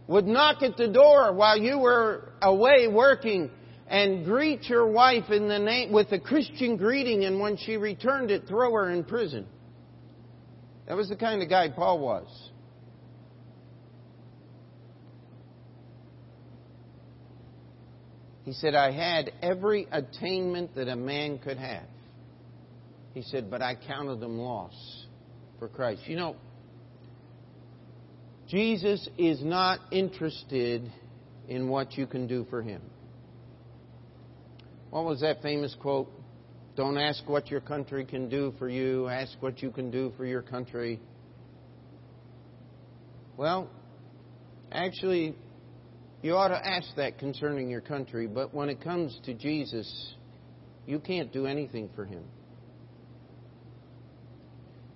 would 0.08 0.26
knock 0.26 0.62
at 0.62 0.76
the 0.76 0.88
door 0.88 1.32
while 1.32 1.56
you 1.56 1.78
were 1.78 2.32
away 2.42 2.88
working 2.88 3.50
and 3.92 4.24
greet 4.24 4.70
your 4.70 4.86
wife 4.86 5.30
in 5.30 5.48
the 5.48 5.58
name 5.58 5.92
with 5.92 6.10
a 6.12 6.18
Christian 6.18 6.78
greeting 6.78 7.26
and 7.26 7.38
when 7.38 7.58
she 7.58 7.76
returned 7.76 8.30
it 8.30 8.48
throw 8.48 8.72
her 8.72 8.90
in 8.90 9.04
prison. 9.04 9.46
That 10.88 10.96
was 10.96 11.10
the 11.10 11.16
kind 11.16 11.42
of 11.42 11.50
guy 11.50 11.68
Paul 11.68 11.98
was. 11.98 12.50
He 18.44 18.54
said, 18.54 18.74
I 18.74 18.92
had 18.92 19.30
every 19.42 19.86
attainment 19.92 20.74
that 20.74 20.88
a 20.88 20.96
man 20.96 21.38
could 21.38 21.58
have. 21.58 21.84
He 23.12 23.20
said, 23.20 23.50
but 23.50 23.60
I 23.60 23.74
counted 23.74 24.20
them 24.20 24.38
loss 24.38 25.04
for 25.58 25.68
Christ. 25.68 26.00
You 26.06 26.16
know, 26.16 26.36
Jesus 28.48 29.06
is 29.18 29.44
not 29.44 29.80
interested 29.92 30.90
in 31.46 31.68
what 31.68 31.98
you 31.98 32.06
can 32.06 32.26
do 32.26 32.46
for 32.48 32.62
him. 32.62 32.80
What 34.92 35.06
was 35.06 35.22
that 35.22 35.40
famous 35.40 35.74
quote? 35.80 36.10
Don't 36.76 36.98
ask 36.98 37.26
what 37.26 37.50
your 37.50 37.62
country 37.62 38.04
can 38.04 38.28
do 38.28 38.52
for 38.58 38.68
you, 38.68 39.08
ask 39.08 39.40
what 39.40 39.62
you 39.62 39.70
can 39.70 39.90
do 39.90 40.12
for 40.18 40.26
your 40.26 40.42
country. 40.42 41.00
Well, 43.38 43.70
actually, 44.70 45.34
you 46.20 46.34
ought 46.36 46.48
to 46.48 46.66
ask 46.66 46.94
that 46.96 47.18
concerning 47.18 47.70
your 47.70 47.80
country, 47.80 48.26
but 48.26 48.52
when 48.52 48.68
it 48.68 48.82
comes 48.82 49.18
to 49.24 49.32
Jesus, 49.32 50.14
you 50.86 50.98
can't 50.98 51.32
do 51.32 51.46
anything 51.46 51.88
for 51.96 52.04
him. 52.04 52.24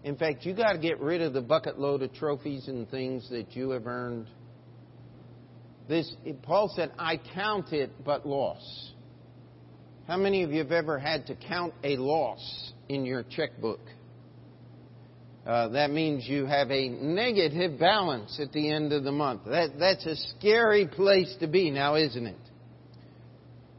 In 0.04 0.16
fact, 0.16 0.44
you 0.44 0.52
got 0.52 0.74
to 0.74 0.78
get 0.78 1.00
rid 1.00 1.22
of 1.22 1.32
the 1.32 1.40
bucket 1.40 1.78
load 1.78 2.02
of 2.02 2.12
trophies 2.12 2.68
and 2.68 2.86
things 2.90 3.30
that 3.30 3.56
you 3.56 3.70
have 3.70 3.86
earned. 3.86 4.26
This 5.88 6.14
Paul 6.42 6.70
said, 6.76 6.92
"I 6.98 7.16
count 7.16 7.72
it 7.72 8.04
but 8.04 8.26
loss." 8.26 8.92
How 10.06 10.16
many 10.16 10.44
of 10.44 10.52
you 10.52 10.58
have 10.58 10.70
ever 10.70 10.98
had 11.00 11.26
to 11.26 11.34
count 11.34 11.74
a 11.82 11.96
loss 11.96 12.72
in 12.88 13.04
your 13.04 13.24
checkbook? 13.24 13.80
Uh, 15.44 15.68
that 15.68 15.90
means 15.90 16.26
you 16.26 16.46
have 16.46 16.70
a 16.70 16.88
negative 16.88 17.78
balance 17.78 18.38
at 18.40 18.52
the 18.52 18.70
end 18.70 18.92
of 18.92 19.02
the 19.02 19.12
month. 19.12 19.42
That, 19.46 19.78
that's 19.78 20.06
a 20.06 20.14
scary 20.16 20.86
place 20.86 21.34
to 21.40 21.48
be 21.48 21.70
now, 21.70 21.96
isn't 21.96 22.26
it? 22.26 22.36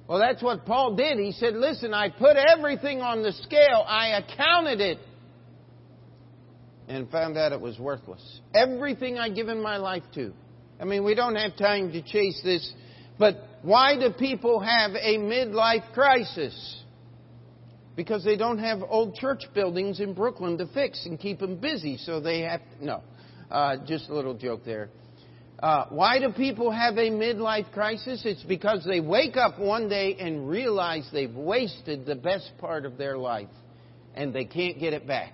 Well, 0.08 0.20
that's 0.20 0.42
what 0.44 0.66
Paul 0.66 0.96
did. 0.96 1.18
He 1.18 1.32
said, 1.34 1.54
Listen, 1.54 1.94
I 1.94 2.10
put 2.10 2.38
everything 2.38 3.02
on 3.02 3.24
the 3.24 3.32
scale, 3.32 3.86
I 3.88 4.18
accounted 4.18 4.82
it, 4.82 5.00
and 6.90 7.10
found 7.10 7.38
out 7.38 7.52
it 7.52 7.60
was 7.60 7.78
worthless. 7.80 8.42
Everything 8.54 9.18
I 9.18 9.30
given 9.30 9.62
my 9.62 9.78
life 9.78 10.04
to. 10.16 10.34
I 10.80 10.86
mean, 10.86 11.04
we 11.04 11.16
don't 11.16 11.36
have 11.36 11.58
time 11.58 11.92
to 11.94 12.02
chase 12.02 12.40
this, 12.44 12.72
but 13.18 13.47
why 13.62 13.98
do 14.00 14.12
people 14.12 14.60
have 14.60 14.92
a 14.92 15.18
midlife 15.18 15.94
crisis? 15.94 16.84
because 17.98 18.24
they 18.24 18.38
don't 18.38 18.60
have 18.60 18.80
old 18.88 19.16
church 19.16 19.44
buildings 19.56 20.00
in 20.00 20.14
Brooklyn 20.14 20.58
to 20.60 20.68
fix 20.68 21.06
and 21.08 21.20
keep 21.20 21.40
them 21.40 21.58
busy, 21.58 21.98
so 21.98 22.22
they 22.22 22.42
have 22.42 22.62
no. 22.80 23.02
Uh, 23.50 23.78
just 23.86 24.08
a 24.10 24.14
little 24.14 24.36
joke 24.36 24.64
there. 24.64 24.90
Uh, 25.60 25.86
why 25.90 26.20
do 26.20 26.32
people 26.32 26.70
have 26.70 26.96
a 26.98 27.10
midlife 27.10 27.72
crisis? 27.72 28.22
It's 28.24 28.44
because 28.44 28.86
they 28.86 29.00
wake 29.00 29.36
up 29.36 29.58
one 29.58 29.90
day 29.90 30.16
and 30.20 30.48
realize 30.48 31.10
they've 31.12 31.34
wasted 31.34 32.06
the 32.06 32.14
best 32.14 32.52
part 32.60 32.86
of 32.86 32.98
their 33.00 33.18
life 33.18 33.50
and 34.14 34.32
they 34.32 34.46
can't 34.46 34.80
get 34.80 34.94
it 34.94 35.08
back. 35.08 35.34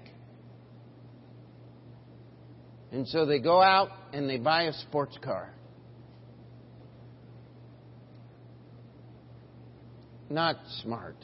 And 2.93 3.05
so 3.07 3.25
they 3.25 3.39
go 3.39 3.61
out 3.61 3.89
and 4.13 4.29
they 4.29 4.37
buy 4.37 4.63
a 4.63 4.73
sports 4.73 5.17
car. 5.21 5.53
Not 10.33 10.57
smart. 10.81 11.15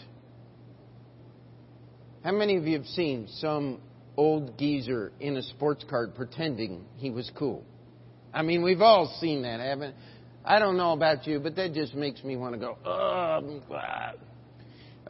How 2.23 2.31
many 2.31 2.57
of 2.57 2.67
you 2.67 2.77
have 2.77 2.85
seen 2.85 3.27
some 3.39 3.81
old 4.15 4.55
geezer 4.59 5.11
in 5.19 5.35
a 5.35 5.41
sports 5.41 5.83
car 5.89 6.05
pretending 6.09 6.85
he 6.97 7.09
was 7.09 7.31
cool? 7.35 7.63
I 8.31 8.43
mean, 8.43 8.61
we've 8.61 8.81
all 8.81 9.11
seen 9.19 9.41
that, 9.41 9.59
haven't? 9.59 9.95
I 10.45 10.59
don't 10.59 10.77
know 10.77 10.91
about 10.91 11.25
you, 11.25 11.39
but 11.39 11.55
that 11.55 11.73
just 11.73 11.95
makes 11.95 12.23
me 12.23 12.37
want 12.37 12.53
to 12.53 12.59
go. 12.59 12.77
Oh, 12.85 13.61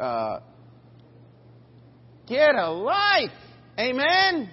uh, 0.02 0.40
get 2.26 2.56
a 2.56 2.72
life, 2.72 3.30
amen. 3.78 4.50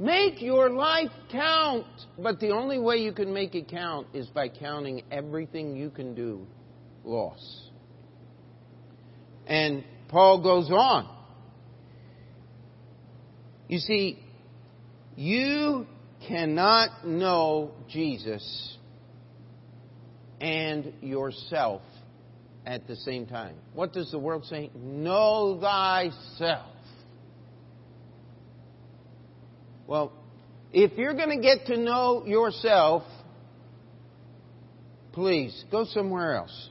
Make 0.00 0.42
your 0.42 0.70
life 0.70 1.12
count, 1.30 1.86
but 2.18 2.40
the 2.40 2.50
only 2.50 2.80
way 2.80 2.96
you 2.96 3.12
can 3.12 3.32
make 3.32 3.54
it 3.54 3.68
count 3.68 4.08
is 4.12 4.26
by 4.26 4.48
counting 4.48 5.02
everything 5.12 5.76
you 5.76 5.90
can 5.90 6.16
do 6.16 6.44
loss. 7.04 7.65
And 9.46 9.84
Paul 10.08 10.42
goes 10.42 10.70
on. 10.70 11.08
You 13.68 13.78
see, 13.78 14.18
you 15.16 15.86
cannot 16.26 17.06
know 17.06 17.72
Jesus 17.88 18.76
and 20.40 20.92
yourself 21.00 21.82
at 22.64 22.86
the 22.86 22.96
same 22.96 23.26
time. 23.26 23.56
What 23.74 23.92
does 23.92 24.10
the 24.10 24.18
world 24.18 24.44
say? 24.44 24.70
Know 24.74 25.58
thyself. 25.60 26.72
Well, 29.86 30.12
if 30.72 30.92
you're 30.98 31.14
going 31.14 31.30
to 31.30 31.42
get 31.42 31.66
to 31.66 31.76
know 31.76 32.24
yourself, 32.26 33.04
please 35.12 35.64
go 35.70 35.84
somewhere 35.84 36.34
else. 36.34 36.70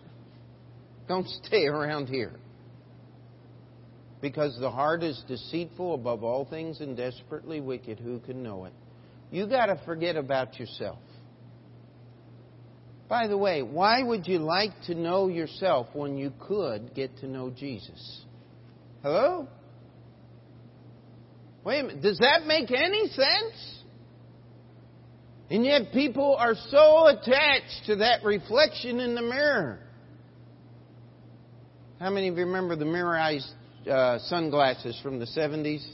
Don't 1.08 1.28
stay 1.44 1.66
around 1.66 2.08
here 2.08 2.34
because 4.22 4.58
the 4.60 4.72
heart 4.72 5.04
is 5.04 5.22
deceitful 5.28 5.94
above 5.94 6.24
all 6.24 6.46
things 6.46 6.82
and 6.82 6.96
desperately 6.98 7.62
wicked. 7.62 8.00
Who 8.00 8.20
can 8.20 8.42
know 8.42 8.66
it? 8.66 8.74
You 9.32 9.48
got 9.48 9.68
to 9.68 9.80
forget 9.86 10.16
about 10.16 10.60
yourself. 10.60 11.00
By 13.08 13.28
the 13.28 13.38
way, 13.38 13.62
why 13.62 14.02
would 14.02 14.28
you 14.28 14.40
like 14.40 14.72
to 14.88 14.96
know 14.96 15.28
yourself 15.28 15.88
when 15.94 16.18
you 16.18 16.32
could 16.40 16.96
get 16.96 17.18
to 17.20 17.28
know 17.28 17.52
Jesus? 17.52 18.24
Hello? 19.04 19.48
Wait 21.64 21.80
a 21.80 21.84
minute. 21.84 22.02
Does 22.02 22.18
that 22.20 22.48
make 22.48 22.72
any 22.72 23.08
sense? 23.10 23.84
And 25.50 25.64
yet 25.64 25.92
people 25.94 26.36
are 26.36 26.56
so 26.70 27.08
attached 27.08 27.86
to 27.88 27.98
that 27.98 28.24
reflection 28.24 29.00
in 29.00 29.14
the 29.14 29.22
mirror. 29.22 29.80
How 32.00 32.10
many 32.10 32.28
of 32.28 32.38
you 32.38 32.46
remember 32.46 32.76
the 32.76 32.86
mirror 32.86 33.14
mirrorized 33.14 33.52
uh, 33.90 34.20
sunglasses 34.20 35.00
from 35.04 35.20
the 35.20 35.26
70s. 35.26 35.86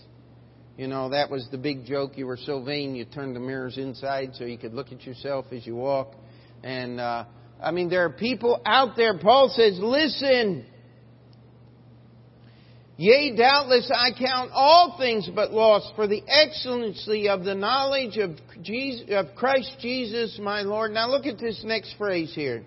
You 0.78 0.88
know, 0.88 1.10
that 1.10 1.30
was 1.30 1.48
the 1.52 1.58
big 1.58 1.86
joke. 1.86 2.18
You 2.18 2.26
were 2.26 2.38
so 2.38 2.64
vain, 2.64 2.96
you 2.96 3.06
turned 3.06 3.36
the 3.36 3.40
mirrors 3.40 3.78
inside 3.78 4.32
so 4.34 4.46
you 4.46 4.58
could 4.58 4.74
look 4.74 4.92
at 4.92 5.04
yourself 5.04 5.46
as 5.52 5.66
you 5.66 5.76
walk. 5.76 6.16
And, 6.64 7.00
uh, 7.00 7.26
I 7.62 7.72
mean, 7.72 7.90
there 7.90 8.06
are 8.06 8.10
people 8.10 8.62
out 8.66 8.96
there. 8.96 9.18
Paul 9.18 9.50
says, 9.50 9.78
listen. 9.82 10.66
Yea, 12.98 13.36
doubtless 13.36 13.92
I 13.94 14.12
count 14.18 14.52
all 14.54 14.96
things 14.98 15.30
but 15.34 15.52
loss 15.52 15.92
for 15.96 16.08
the 16.08 16.22
excellency 16.28 17.30
of 17.30 17.44
the 17.44 17.56
knowledge 17.56 18.18
of, 18.18 18.32
Jesus, 18.62 19.08
of 19.10 19.36
Christ 19.36 19.76
Jesus 19.80 20.40
my 20.42 20.62
Lord. 20.62 20.92
Now 20.92 21.10
look 21.10 21.26
at 21.26 21.40
this 21.40 21.64
next 21.66 21.96
phrase 21.98 22.32
here. 22.34 22.64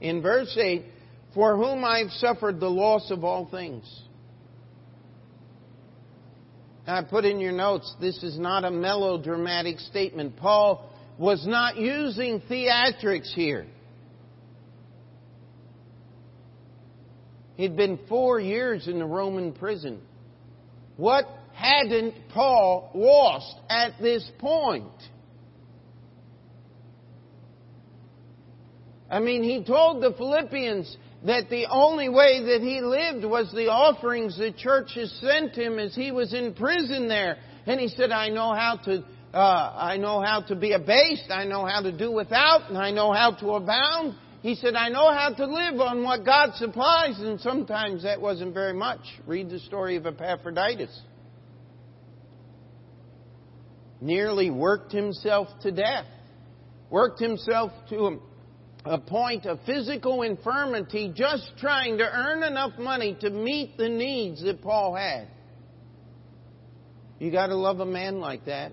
In 0.00 0.20
verse 0.20 0.56
8, 0.60 0.84
for 1.32 1.56
whom 1.56 1.84
I've 1.84 2.10
suffered 2.12 2.60
the 2.60 2.70
loss 2.70 3.10
of 3.10 3.24
all 3.24 3.48
things 3.50 3.84
I 6.86 7.02
put 7.02 7.24
in 7.24 7.40
your 7.40 7.52
notes, 7.52 7.94
this 8.00 8.22
is 8.22 8.38
not 8.38 8.64
a 8.64 8.70
melodramatic 8.70 9.80
statement. 9.80 10.36
Paul 10.36 10.88
was 11.18 11.46
not 11.46 11.76
using 11.76 12.40
theatrics 12.42 13.32
here. 13.34 13.66
He'd 17.56 17.76
been 17.76 17.98
four 18.08 18.38
years 18.38 18.86
in 18.86 18.98
the 18.98 19.06
Roman 19.06 19.52
prison. 19.52 20.00
What 20.96 21.24
hadn't 21.54 22.14
Paul 22.32 22.90
lost 22.94 23.56
at 23.68 23.92
this 24.00 24.30
point? 24.38 24.84
I 29.10 29.20
mean, 29.20 29.42
he 29.42 29.64
told 29.64 30.02
the 30.02 30.12
Philippians, 30.16 30.96
that 31.24 31.48
the 31.50 31.66
only 31.70 32.08
way 32.08 32.42
that 32.44 32.60
he 32.60 32.80
lived 32.80 33.24
was 33.24 33.50
the 33.52 33.68
offerings 33.68 34.38
the 34.38 34.52
churches 34.52 35.12
sent 35.20 35.54
him 35.54 35.78
as 35.78 35.94
he 35.94 36.12
was 36.12 36.34
in 36.34 36.54
prison 36.54 37.08
there. 37.08 37.38
And 37.66 37.80
he 37.80 37.88
said, 37.88 38.10
I 38.10 38.28
know 38.28 38.52
how 38.52 38.78
to, 38.84 39.04
uh, 39.34 39.74
I 39.76 39.96
know 39.96 40.20
how 40.20 40.42
to 40.42 40.54
be 40.54 40.72
abased, 40.72 41.30
I 41.30 41.44
know 41.44 41.66
how 41.66 41.82
to 41.82 41.90
do 41.90 42.12
without, 42.12 42.68
and 42.68 42.78
I 42.78 42.90
know 42.90 43.12
how 43.12 43.32
to 43.32 43.50
abound. 43.52 44.14
He 44.42 44.54
said, 44.54 44.76
I 44.76 44.90
know 44.90 45.12
how 45.12 45.32
to 45.34 45.46
live 45.46 45.80
on 45.80 46.04
what 46.04 46.24
God 46.24 46.54
supplies, 46.54 47.18
and 47.18 47.40
sometimes 47.40 48.04
that 48.04 48.20
wasn't 48.20 48.54
very 48.54 48.74
much. 48.74 49.00
Read 49.26 49.50
the 49.50 49.58
story 49.58 49.96
of 49.96 50.06
Epaphroditus. 50.06 51.00
Nearly 54.00 54.50
worked 54.50 54.92
himself 54.92 55.48
to 55.62 55.72
death. 55.72 56.06
Worked 56.90 57.18
himself 57.18 57.72
to 57.88 58.20
a 58.86 58.98
point 58.98 59.46
of 59.46 59.58
physical 59.66 60.22
infirmity 60.22 61.12
just 61.14 61.50
trying 61.58 61.98
to 61.98 62.04
earn 62.04 62.42
enough 62.42 62.78
money 62.78 63.16
to 63.20 63.30
meet 63.30 63.76
the 63.76 63.88
needs 63.88 64.42
that 64.44 64.62
Paul 64.62 64.94
had. 64.94 65.28
You 67.18 67.32
got 67.32 67.48
to 67.48 67.56
love 67.56 67.80
a 67.80 67.86
man 67.86 68.20
like 68.20 68.44
that, 68.44 68.72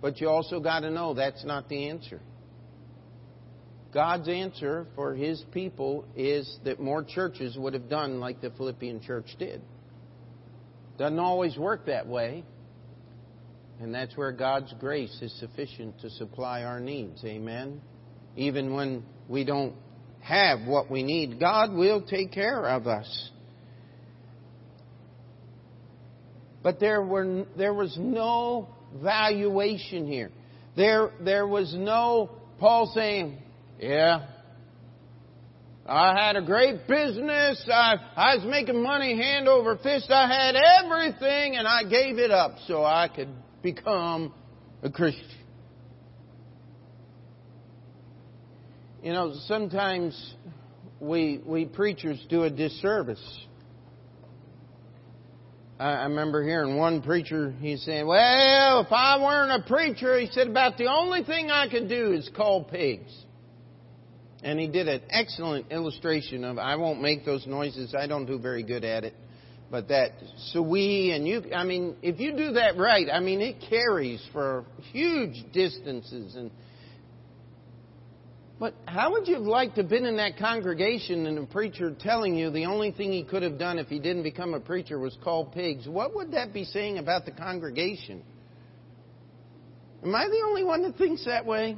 but 0.00 0.20
you 0.20 0.28
also 0.28 0.60
got 0.60 0.80
to 0.80 0.90
know 0.90 1.14
that's 1.14 1.44
not 1.44 1.68
the 1.68 1.88
answer. 1.88 2.20
God's 3.92 4.28
answer 4.28 4.86
for 4.94 5.14
his 5.14 5.42
people 5.52 6.04
is 6.14 6.58
that 6.64 6.78
more 6.78 7.02
churches 7.02 7.56
would 7.56 7.72
have 7.72 7.88
done 7.88 8.20
like 8.20 8.40
the 8.40 8.50
Philippian 8.50 9.00
church 9.00 9.34
did. 9.38 9.62
Doesn't 10.98 11.18
always 11.18 11.56
work 11.56 11.86
that 11.86 12.06
way. 12.06 12.44
And 13.80 13.94
that's 13.94 14.16
where 14.16 14.32
God's 14.32 14.74
grace 14.80 15.16
is 15.22 15.32
sufficient 15.38 16.00
to 16.00 16.10
supply 16.10 16.64
our 16.64 16.80
needs. 16.80 17.24
Amen. 17.24 17.80
Even 18.36 18.74
when 18.74 19.04
we 19.28 19.44
don't 19.44 19.74
have 20.20 20.66
what 20.66 20.90
we 20.90 21.02
need, 21.02 21.38
God 21.38 21.72
will 21.72 22.02
take 22.02 22.32
care 22.32 22.64
of 22.66 22.86
us. 22.86 23.30
But 26.62 26.80
there 26.80 27.02
were 27.02 27.46
there 27.56 27.72
was 27.72 27.96
no 27.98 28.68
valuation 29.02 30.06
here. 30.06 30.30
There 30.76 31.10
there 31.20 31.46
was 31.46 31.74
no 31.74 32.30
Paul 32.58 32.90
saying, 32.94 33.38
"Yeah, 33.78 34.26
I 35.88 36.26
had 36.26 36.36
a 36.36 36.42
great 36.42 36.86
business. 36.86 37.66
I, 37.72 37.94
I 38.14 38.36
was 38.36 38.44
making 38.44 38.82
money 38.82 39.16
hand 39.16 39.48
over 39.48 39.76
fist. 39.76 40.10
I 40.10 40.26
had 40.26 40.54
everything 40.84 41.56
and 41.56 41.66
I 41.66 41.84
gave 41.84 42.18
it 42.18 42.30
up 42.30 42.56
so 42.66 42.84
I 42.84 43.08
could 43.08 43.30
become 43.62 44.34
a 44.82 44.90
Christian. 44.90 45.37
You 49.02 49.12
know, 49.12 49.32
sometimes 49.46 50.34
we, 50.98 51.40
we 51.46 51.66
preachers 51.66 52.24
do 52.28 52.42
a 52.42 52.50
disservice. 52.50 53.22
I, 55.78 55.90
I 55.90 56.02
remember 56.04 56.42
hearing 56.42 56.76
one 56.76 57.02
preacher, 57.02 57.54
he's 57.60 57.84
saying, 57.84 58.06
well, 58.08 58.80
if 58.80 58.90
I 58.90 59.22
weren't 59.22 59.62
a 59.62 59.66
preacher, 59.66 60.18
he 60.18 60.26
said, 60.32 60.48
about 60.48 60.78
the 60.78 60.86
only 60.86 61.22
thing 61.22 61.48
I 61.50 61.68
could 61.68 61.88
do 61.88 62.12
is 62.12 62.28
call 62.36 62.64
pigs. 62.64 63.12
And 64.42 64.58
he 64.58 64.66
did 64.66 64.88
an 64.88 65.02
excellent 65.10 65.70
illustration 65.70 66.42
of, 66.44 66.58
I 66.58 66.74
won't 66.76 67.00
make 67.00 67.24
those 67.24 67.46
noises, 67.46 67.94
I 67.96 68.08
don't 68.08 68.26
do 68.26 68.38
very 68.38 68.64
good 68.64 68.84
at 68.84 69.04
it. 69.04 69.14
But 69.70 69.88
that 69.88 70.12
we 70.56 71.12
and 71.12 71.28
you, 71.28 71.52
I 71.54 71.62
mean, 71.62 71.96
if 72.02 72.18
you 72.18 72.36
do 72.36 72.52
that 72.52 72.78
right, 72.78 73.06
I 73.12 73.20
mean, 73.20 73.40
it 73.42 73.56
carries 73.68 74.26
for 74.32 74.64
huge 74.92 75.44
distances 75.52 76.34
and 76.36 76.50
but 78.60 78.74
how 78.86 79.12
would 79.12 79.28
you 79.28 79.34
have 79.34 79.44
liked 79.44 79.76
to 79.76 79.82
have 79.82 79.90
been 79.90 80.04
in 80.04 80.16
that 80.16 80.36
congregation 80.36 81.26
and 81.26 81.38
a 81.38 81.46
preacher 81.46 81.94
telling 81.98 82.34
you 82.34 82.50
the 82.50 82.66
only 82.66 82.90
thing 82.90 83.12
he 83.12 83.22
could 83.22 83.42
have 83.44 83.56
done 83.56 83.78
if 83.78 83.86
he 83.86 84.00
didn't 84.00 84.24
become 84.24 84.52
a 84.52 84.60
preacher 84.60 84.98
was 84.98 85.16
call 85.22 85.44
pigs? 85.44 85.86
What 85.86 86.14
would 86.16 86.32
that 86.32 86.52
be 86.52 86.64
saying 86.64 86.98
about 86.98 87.24
the 87.24 87.30
congregation? 87.30 88.22
Am 90.02 90.12
I 90.12 90.26
the 90.26 90.42
only 90.44 90.64
one 90.64 90.82
that 90.82 90.96
thinks 90.96 91.24
that 91.24 91.46
way? 91.46 91.76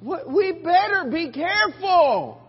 We 0.00 0.52
better 0.52 1.10
be 1.10 1.32
careful. 1.32 2.40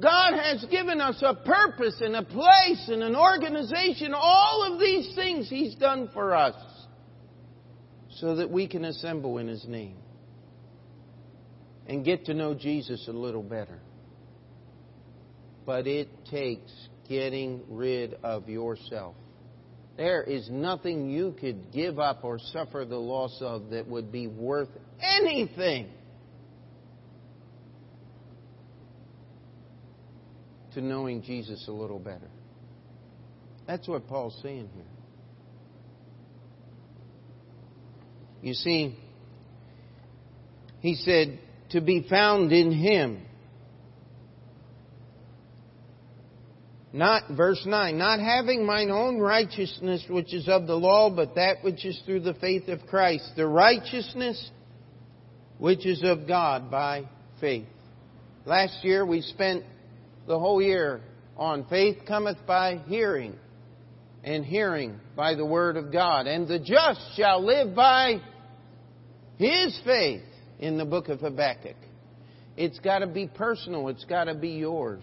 God 0.00 0.34
has 0.34 0.64
given 0.70 1.00
us 1.00 1.22
a 1.22 1.34
purpose 1.34 2.00
and 2.00 2.16
a 2.16 2.22
place 2.24 2.88
and 2.88 3.02
an 3.02 3.14
organization. 3.16 4.12
All 4.12 4.72
of 4.72 4.80
these 4.80 5.14
things 5.14 5.48
He's 5.48 5.74
done 5.76 6.08
for 6.12 6.34
us 6.34 6.54
so 8.14 8.36
that 8.36 8.50
we 8.50 8.68
can 8.68 8.84
assemble 8.84 9.38
in 9.38 9.48
His 9.48 9.64
name 9.66 9.96
and 11.86 12.04
get 12.04 12.26
to 12.26 12.34
know 12.34 12.54
Jesus 12.54 13.06
a 13.08 13.12
little 13.12 13.42
better. 13.42 13.78
But 15.66 15.86
it 15.86 16.08
takes 16.26 16.72
getting 17.08 17.62
rid 17.68 18.14
of 18.22 18.48
yourself. 18.48 19.14
There 19.96 20.22
is 20.22 20.48
nothing 20.50 21.08
you 21.10 21.36
could 21.40 21.72
give 21.72 21.98
up 21.98 22.24
or 22.24 22.38
suffer 22.38 22.84
the 22.84 22.96
loss 22.96 23.38
of 23.40 23.70
that 23.70 23.86
would 23.86 24.10
be 24.10 24.26
worth 24.26 24.68
anything 25.00 25.88
to 30.74 30.80
knowing 30.80 31.22
Jesus 31.22 31.64
a 31.68 31.72
little 31.72 32.00
better. 32.00 32.28
That's 33.66 33.86
what 33.86 34.08
Paul's 34.08 34.38
saying 34.42 34.68
here. 34.74 34.93
You 38.44 38.52
see, 38.52 38.94
he 40.80 40.96
said, 40.96 41.38
to 41.70 41.80
be 41.80 42.06
found 42.10 42.52
in 42.52 42.72
him. 42.72 43.22
Not, 46.92 47.22
verse 47.34 47.62
9, 47.64 47.96
not 47.96 48.20
having 48.20 48.66
mine 48.66 48.90
own 48.90 49.18
righteousness 49.18 50.04
which 50.10 50.34
is 50.34 50.46
of 50.46 50.66
the 50.66 50.74
law, 50.74 51.08
but 51.08 51.36
that 51.36 51.64
which 51.64 51.86
is 51.86 51.98
through 52.04 52.20
the 52.20 52.34
faith 52.34 52.68
of 52.68 52.80
Christ. 52.86 53.32
The 53.34 53.46
righteousness 53.46 54.50
which 55.56 55.86
is 55.86 56.02
of 56.04 56.28
God 56.28 56.70
by 56.70 57.08
faith. 57.40 57.64
Last 58.44 58.84
year 58.84 59.06
we 59.06 59.22
spent 59.22 59.64
the 60.26 60.38
whole 60.38 60.60
year 60.60 61.00
on 61.38 61.64
faith 61.70 61.96
cometh 62.06 62.46
by 62.46 62.82
hearing, 62.88 63.36
and 64.22 64.44
hearing 64.44 65.00
by 65.16 65.34
the 65.34 65.46
word 65.46 65.78
of 65.78 65.90
God. 65.90 66.26
And 66.26 66.46
the 66.46 66.58
just 66.58 67.00
shall 67.16 67.42
live 67.42 67.74
by 67.74 68.20
his 69.38 69.78
faith 69.84 70.22
in 70.58 70.78
the 70.78 70.84
book 70.84 71.08
of 71.08 71.20
Habakkuk. 71.20 71.76
It's 72.56 72.78
got 72.78 73.00
to 73.00 73.06
be 73.06 73.26
personal. 73.26 73.88
It's 73.88 74.04
got 74.04 74.24
to 74.24 74.34
be 74.34 74.50
yours. 74.50 75.02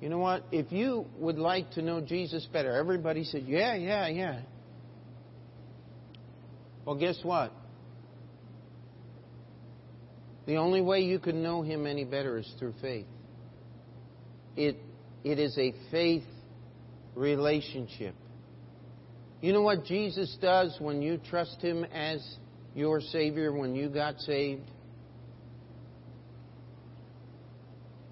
You 0.00 0.08
know 0.08 0.18
what? 0.18 0.44
If 0.52 0.72
you 0.72 1.06
would 1.18 1.38
like 1.38 1.72
to 1.72 1.82
know 1.82 2.00
Jesus 2.00 2.46
better, 2.52 2.72
everybody 2.72 3.24
said, 3.24 3.44
yeah, 3.46 3.74
yeah, 3.74 4.08
yeah. 4.08 4.40
Well, 6.84 6.96
guess 6.96 7.18
what? 7.22 7.52
The 10.46 10.56
only 10.56 10.82
way 10.82 11.00
you 11.00 11.18
can 11.18 11.42
know 11.42 11.62
Him 11.62 11.86
any 11.86 12.04
better 12.04 12.36
is 12.38 12.50
through 12.58 12.74
faith. 12.82 13.06
It, 14.56 14.76
it 15.24 15.38
is 15.38 15.56
a 15.56 15.72
faith 15.90 16.24
relationship. 17.14 18.14
You 19.44 19.52
know 19.52 19.60
what 19.60 19.84
Jesus 19.84 20.34
does 20.40 20.74
when 20.80 21.02
you 21.02 21.20
trust 21.28 21.60
Him 21.60 21.84
as 21.84 22.26
your 22.74 23.02
Savior, 23.02 23.52
when 23.52 23.74
you 23.74 23.90
got 23.90 24.18
saved? 24.20 24.62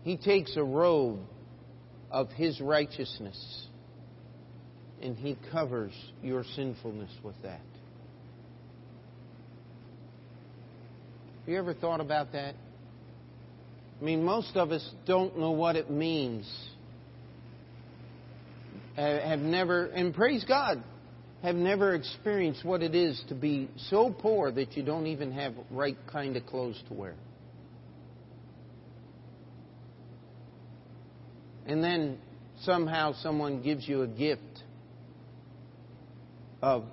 He 0.03 0.19
takes 0.19 0.55
a 0.59 0.63
robe 0.63 1.21
of 2.11 2.29
His 2.33 2.61
righteousness 2.61 3.67
and 5.01 5.17
He 5.17 5.39
covers 5.51 5.95
your 6.23 6.45
sinfulness 6.55 7.11
with 7.23 7.37
that. 7.45 7.63
Have 11.41 11.49
you 11.49 11.57
ever 11.57 11.73
thought 11.73 12.03
about 12.03 12.33
that? 12.33 12.55
I 13.99 14.05
mean, 14.05 14.23
most 14.23 14.55
of 14.55 14.71
us 14.71 14.87
don't 15.07 15.39
know 15.39 15.53
what 15.53 15.77
it 15.77 15.91
means. 15.91 16.47
Have 18.97 19.39
never, 19.39 19.87
and 19.87 20.13
praise 20.13 20.45
God, 20.45 20.85
have 21.43 21.57
never 21.57 21.95
experienced 21.95 22.65
what 22.65 22.83
it 22.83 22.95
is 22.95 23.23
to 23.29 23.35
be 23.35 23.69
so 23.89 24.11
poor 24.11 24.53
that 24.53 24.77
you 24.77 24.83
don't 24.85 25.07
even 25.09 25.33
have 25.33 25.55
right 25.71 25.97
kind 26.11 26.37
of 26.37 26.47
clothes 26.47 26.81
to 26.89 26.95
wear. 26.95 27.15
And 31.67 31.83
then 31.83 32.19
somehow 32.63 33.13
someone 33.23 33.63
gives 33.63 33.87
you 33.89 34.03
a 34.03 34.07
gift 34.07 34.63
of 36.61 36.85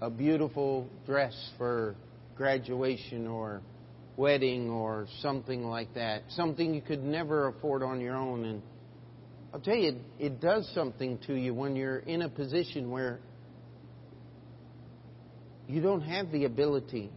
a 0.00 0.10
beautiful 0.10 0.88
dress 1.06 1.34
for 1.56 1.94
graduation 2.36 3.26
or 3.26 3.60
wedding 4.16 4.70
or 4.70 5.06
something 5.20 5.64
like 5.64 5.94
that, 5.94 6.22
something 6.30 6.74
you 6.74 6.80
could 6.80 7.04
never 7.04 7.48
afford 7.48 7.84
on 7.84 8.00
your 8.00 8.16
own. 8.16 8.44
And 8.44 8.62
I'll 9.54 9.60
tell 9.60 9.76
you, 9.76 9.90
it, 9.90 9.96
it 10.18 10.40
does 10.40 10.68
something 10.74 11.18
to 11.28 11.34
you 11.34 11.54
when 11.54 11.76
you're 11.76 11.98
in 11.98 12.22
a 12.22 12.28
position 12.28 12.90
where 12.90 13.20
you 15.68 15.80
don't 15.80 16.00
have 16.00 16.32
the 16.32 16.44
ability 16.44 17.10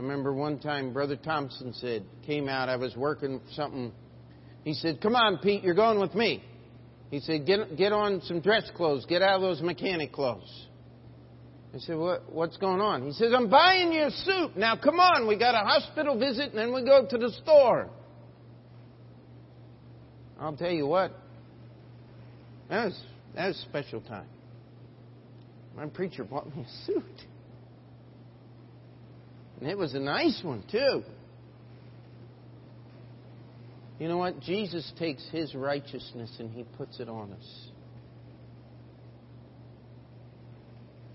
I 0.00 0.02
remember 0.02 0.32
one 0.32 0.58
time 0.58 0.94
Brother 0.94 1.16
Thompson 1.16 1.74
said, 1.74 2.04
came 2.26 2.48
out, 2.48 2.70
I 2.70 2.76
was 2.76 2.96
working 2.96 3.38
something. 3.52 3.92
He 4.64 4.72
said, 4.72 5.00
Come 5.02 5.14
on, 5.14 5.38
Pete, 5.38 5.62
you're 5.62 5.74
going 5.74 6.00
with 6.00 6.14
me. 6.14 6.42
He 7.10 7.20
said, 7.20 7.44
Get, 7.44 7.76
get 7.76 7.92
on 7.92 8.22
some 8.22 8.40
dress 8.40 8.70
clothes, 8.74 9.04
get 9.06 9.20
out 9.20 9.36
of 9.36 9.42
those 9.42 9.60
mechanic 9.60 10.10
clothes. 10.12 10.66
I 11.74 11.78
said, 11.80 11.98
what, 11.98 12.32
What's 12.32 12.56
going 12.56 12.80
on? 12.80 13.04
He 13.04 13.12
says, 13.12 13.32
I'm 13.36 13.50
buying 13.50 13.92
you 13.92 14.04
a 14.04 14.10
suit. 14.10 14.56
Now, 14.56 14.76
come 14.76 14.98
on, 14.98 15.28
we 15.28 15.38
got 15.38 15.54
a 15.54 15.66
hospital 15.66 16.18
visit 16.18 16.50
and 16.50 16.58
then 16.58 16.72
we 16.72 16.82
go 16.82 17.06
to 17.06 17.18
the 17.18 17.30
store. 17.42 17.90
I'll 20.40 20.56
tell 20.56 20.70
you 20.70 20.86
what, 20.86 21.12
that 22.70 22.86
was, 22.86 23.00
that 23.34 23.48
was 23.48 23.56
a 23.58 23.68
special 23.68 24.00
time. 24.00 24.26
My 25.80 25.86
preacher 25.86 26.24
bought 26.24 26.54
me 26.54 26.62
a 26.62 26.84
suit. 26.84 27.22
And 29.58 29.70
it 29.70 29.78
was 29.78 29.94
a 29.94 29.98
nice 29.98 30.38
one, 30.44 30.62
too. 30.70 31.02
You 33.98 34.08
know 34.08 34.18
what? 34.18 34.40
Jesus 34.40 34.92
takes 34.98 35.26
his 35.30 35.54
righteousness 35.54 36.36
and 36.38 36.50
he 36.50 36.64
puts 36.76 37.00
it 37.00 37.08
on 37.08 37.32
us. 37.32 37.68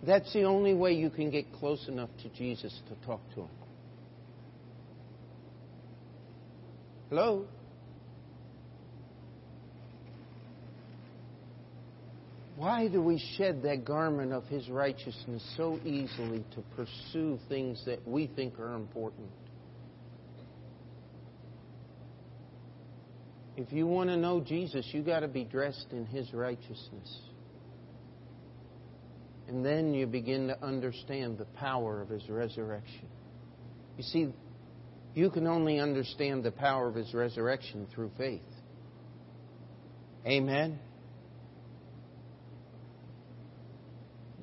That's 0.01 0.33
the 0.33 0.45
only 0.45 0.73
way 0.73 0.93
you 0.93 1.11
can 1.11 1.29
get 1.29 1.53
close 1.53 1.87
enough 1.87 2.09
to 2.23 2.29
Jesus 2.29 2.75
to 2.89 3.05
talk 3.05 3.21
to 3.35 3.41
him. 3.41 3.49
Hello? 7.09 7.45
Why 12.55 12.87
do 12.87 13.01
we 13.01 13.21
shed 13.37 13.63
that 13.63 13.83
garment 13.83 14.31
of 14.31 14.45
His 14.45 14.69
righteousness 14.69 15.43
so 15.57 15.77
easily 15.83 16.43
to 16.55 16.61
pursue 16.75 17.37
things 17.49 17.83
that 17.85 18.07
we 18.07 18.27
think 18.27 18.59
are 18.59 18.75
important? 18.75 19.29
If 23.57 23.71
you 23.71 23.87
want 23.87 24.09
to 24.09 24.17
know 24.17 24.39
Jesus, 24.41 24.87
you 24.91 25.01
got 25.01 25.21
to 25.21 25.27
be 25.27 25.43
dressed 25.43 25.87
in 25.91 26.05
His 26.05 26.33
righteousness. 26.33 27.19
And 29.47 29.63
then 29.63 29.93
you 29.93 30.07
begin 30.07 30.47
to 30.47 30.61
understand 30.63 31.37
the 31.37 31.45
power 31.45 32.01
of 32.01 32.09
His 32.09 32.27
resurrection. 32.29 33.07
You 33.97 34.03
see, 34.03 34.33
you 35.13 35.29
can 35.29 35.45
only 35.45 35.79
understand 35.79 36.43
the 36.43 36.51
power 36.51 36.87
of 36.87 36.95
His 36.95 37.13
resurrection 37.13 37.87
through 37.93 38.11
faith. 38.17 38.41
Amen. 40.25 40.79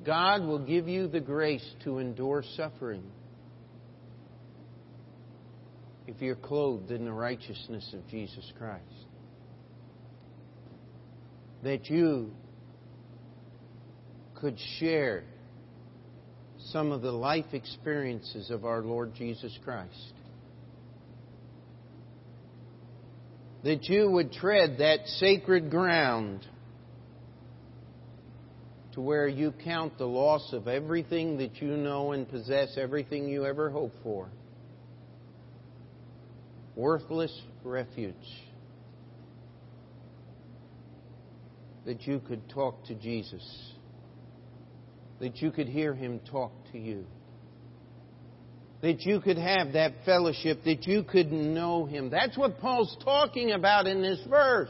God 0.05 0.43
will 0.45 0.59
give 0.59 0.87
you 0.87 1.07
the 1.07 1.21
grace 1.21 1.65
to 1.83 1.99
endure 1.99 2.43
suffering 2.55 3.03
if 6.07 6.21
you're 6.21 6.35
clothed 6.35 6.91
in 6.91 7.05
the 7.05 7.13
righteousness 7.13 7.93
of 7.93 8.07
Jesus 8.09 8.51
Christ. 8.57 8.83
That 11.63 11.89
you 11.89 12.31
could 14.35 14.57
share 14.79 15.23
some 16.71 16.91
of 16.91 17.01
the 17.01 17.11
life 17.11 17.53
experiences 17.53 18.49
of 18.49 18.65
our 18.65 18.81
Lord 18.81 19.13
Jesus 19.15 19.57
Christ. 19.63 20.13
That 23.63 23.85
you 23.85 24.09
would 24.09 24.33
tread 24.33 24.79
that 24.79 25.07
sacred 25.07 25.71
ground 25.71 26.45
to 28.93 29.01
where 29.01 29.27
you 29.27 29.53
count 29.63 29.97
the 29.97 30.05
loss 30.05 30.53
of 30.53 30.67
everything 30.67 31.37
that 31.37 31.61
you 31.61 31.75
know 31.75 32.11
and 32.11 32.29
possess, 32.29 32.77
everything 32.77 33.27
you 33.27 33.45
ever 33.45 33.69
hoped 33.69 33.97
for. 34.03 34.29
Worthless 36.75 37.35
refuge. 37.63 38.15
That 41.85 42.07
you 42.07 42.19
could 42.19 42.47
talk 42.49 42.85
to 42.85 42.95
Jesus. 42.95 43.43
That 45.19 45.41
you 45.41 45.51
could 45.51 45.67
hear 45.67 45.93
Him 45.93 46.19
talk 46.31 46.51
to 46.71 46.77
you. 46.77 47.05
That 48.81 49.01
you 49.01 49.21
could 49.21 49.37
have 49.37 49.73
that 49.73 49.93
fellowship, 50.05 50.63
that 50.65 50.85
you 50.85 51.03
could 51.03 51.31
know 51.31 51.85
Him. 51.85 52.09
That's 52.09 52.37
what 52.37 52.59
Paul's 52.59 52.95
talking 53.03 53.51
about 53.51 53.87
in 53.87 54.01
this 54.01 54.19
verse. 54.29 54.69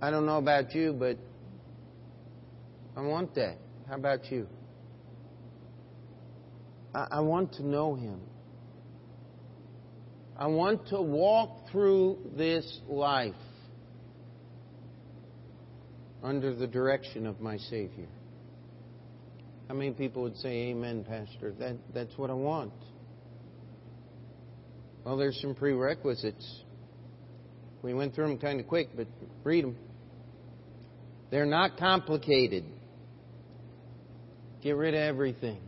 I 0.00 0.10
don't 0.10 0.26
know 0.26 0.38
about 0.38 0.74
you, 0.74 0.92
but 0.92 1.18
I 2.96 3.00
want 3.00 3.34
that. 3.34 3.58
How 3.88 3.96
about 3.96 4.30
you? 4.30 4.46
I, 6.94 7.20
want 7.20 7.52
to 7.54 7.66
know 7.66 7.94
Him. 7.94 8.20
I 10.36 10.46
want 10.46 10.88
to 10.88 11.00
walk 11.00 11.70
through 11.70 12.18
this 12.36 12.80
life 12.88 13.34
under 16.22 16.54
the 16.54 16.66
direction 16.66 17.26
of 17.26 17.40
my 17.40 17.56
Savior. 17.56 18.08
How 19.68 19.74
many 19.74 19.92
people 19.92 20.22
would 20.22 20.36
say, 20.38 20.70
Amen, 20.70 21.04
Pastor? 21.04 21.52
That, 21.58 21.76
that's 21.92 22.16
what 22.16 22.30
I 22.30 22.34
want. 22.34 22.72
Well, 25.04 25.16
there's 25.16 25.40
some 25.40 25.54
prerequisites. 25.54 26.62
We 27.82 27.94
went 27.94 28.14
through 28.14 28.28
them 28.28 28.38
kind 28.38 28.60
of 28.60 28.66
quick, 28.66 28.88
but 28.96 29.06
read 29.44 29.64
them. 29.64 29.76
They're 31.30 31.46
not 31.46 31.76
complicated. 31.78 32.64
Get 34.62 34.76
rid 34.76 34.94
of 34.94 35.00
everything. 35.00 35.60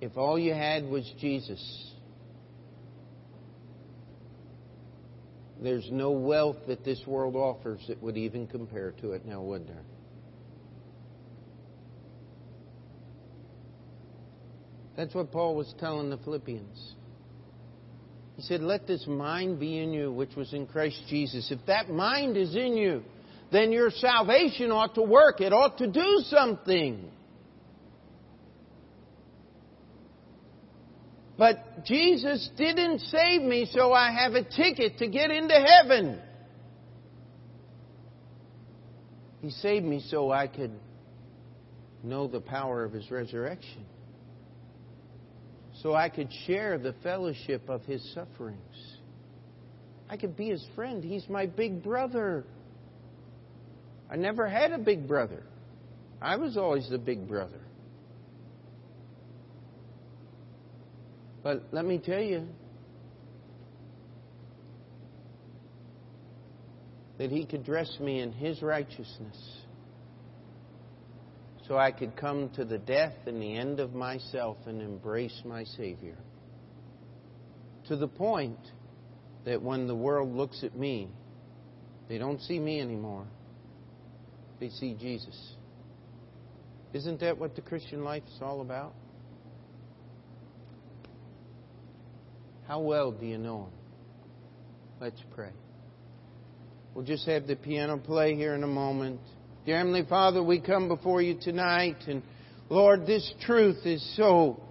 If 0.00 0.16
all 0.16 0.38
you 0.38 0.54
had 0.54 0.84
was 0.84 1.10
Jesus, 1.20 1.60
there's 5.60 5.88
no 5.90 6.12
wealth 6.12 6.58
that 6.68 6.84
this 6.84 7.00
world 7.06 7.34
offers 7.34 7.80
that 7.88 8.00
would 8.02 8.16
even 8.16 8.46
compare 8.46 8.92
to 9.00 9.12
it 9.12 9.26
now, 9.26 9.42
would 9.42 9.66
there? 9.66 9.82
That's 14.96 15.14
what 15.14 15.32
Paul 15.32 15.54
was 15.54 15.72
telling 15.78 16.10
the 16.10 16.18
Philippians. 16.18 16.94
He 18.38 18.44
said, 18.44 18.60
Let 18.60 18.86
this 18.86 19.04
mind 19.08 19.58
be 19.58 19.80
in 19.80 19.92
you, 19.92 20.12
which 20.12 20.36
was 20.36 20.52
in 20.54 20.68
Christ 20.68 21.02
Jesus. 21.08 21.50
If 21.50 21.58
that 21.66 21.90
mind 21.90 22.36
is 22.36 22.54
in 22.54 22.76
you, 22.76 23.02
then 23.50 23.72
your 23.72 23.90
salvation 23.90 24.70
ought 24.70 24.94
to 24.94 25.02
work. 25.02 25.40
It 25.40 25.52
ought 25.52 25.78
to 25.78 25.88
do 25.88 26.22
something. 26.26 27.10
But 31.36 31.84
Jesus 31.84 32.48
didn't 32.56 33.00
save 33.00 33.42
me 33.42 33.68
so 33.72 33.92
I 33.92 34.12
have 34.12 34.34
a 34.34 34.44
ticket 34.44 34.98
to 34.98 35.08
get 35.08 35.32
into 35.32 35.54
heaven. 35.54 36.20
He 39.42 39.50
saved 39.50 39.84
me 39.84 40.00
so 40.10 40.30
I 40.30 40.46
could 40.46 40.72
know 42.04 42.28
the 42.28 42.40
power 42.40 42.84
of 42.84 42.92
His 42.92 43.10
resurrection 43.10 43.84
so 45.82 45.94
I 45.94 46.08
could 46.08 46.28
share 46.46 46.78
the 46.78 46.92
fellowship 47.02 47.68
of 47.68 47.84
his 47.84 48.02
sufferings. 48.14 48.96
I 50.10 50.16
could 50.16 50.36
be 50.36 50.48
his 50.48 50.66
friend. 50.74 51.04
He's 51.04 51.28
my 51.28 51.46
big 51.46 51.82
brother. 51.82 52.44
I 54.10 54.16
never 54.16 54.48
had 54.48 54.72
a 54.72 54.78
big 54.78 55.06
brother. 55.06 55.42
I 56.20 56.36
was 56.36 56.56
always 56.56 56.88
the 56.88 56.98
big 56.98 57.28
brother. 57.28 57.60
But 61.42 61.68
let 61.70 61.84
me 61.84 61.98
tell 61.98 62.20
you 62.20 62.46
that 67.18 67.30
he 67.30 67.44
could 67.44 67.64
dress 67.64 67.98
me 68.00 68.20
in 68.20 68.32
his 68.32 68.62
righteousness 68.62 69.57
so 71.68 71.76
I 71.76 71.92
could 71.92 72.16
come 72.16 72.48
to 72.56 72.64
the 72.64 72.78
death 72.78 73.12
and 73.26 73.42
the 73.42 73.54
end 73.54 73.78
of 73.78 73.92
myself 73.92 74.56
and 74.66 74.80
embrace 74.80 75.42
my 75.44 75.64
Savior. 75.64 76.16
To 77.88 77.96
the 77.96 78.08
point 78.08 78.58
that 79.44 79.62
when 79.62 79.86
the 79.86 79.94
world 79.94 80.34
looks 80.34 80.64
at 80.64 80.74
me, 80.74 81.08
they 82.08 82.16
don't 82.16 82.40
see 82.40 82.58
me 82.58 82.80
anymore. 82.80 83.26
They 84.60 84.70
see 84.70 84.94
Jesus. 84.94 85.38
Isn't 86.94 87.20
that 87.20 87.36
what 87.36 87.54
the 87.54 87.60
Christian 87.60 88.02
life 88.02 88.22
is 88.34 88.38
all 88.40 88.62
about? 88.62 88.94
How 92.66 92.80
well 92.80 93.12
do 93.12 93.26
you 93.26 93.36
know 93.36 93.64
Him? 93.64 93.72
Let's 95.00 95.22
pray. 95.34 95.52
We'll 96.94 97.04
just 97.04 97.26
have 97.26 97.46
the 97.46 97.56
piano 97.56 97.98
play 97.98 98.34
here 98.34 98.54
in 98.54 98.64
a 98.64 98.68
moment. 98.68 99.20
Dear 99.66 99.78
Heavenly 99.78 100.04
Father, 100.08 100.42
we 100.42 100.60
come 100.60 100.88
before 100.88 101.20
you 101.20 101.38
tonight, 101.40 101.96
and 102.06 102.22
Lord, 102.70 103.06
this 103.06 103.30
truth 103.42 103.84
is 103.84 104.02
so 104.16 104.62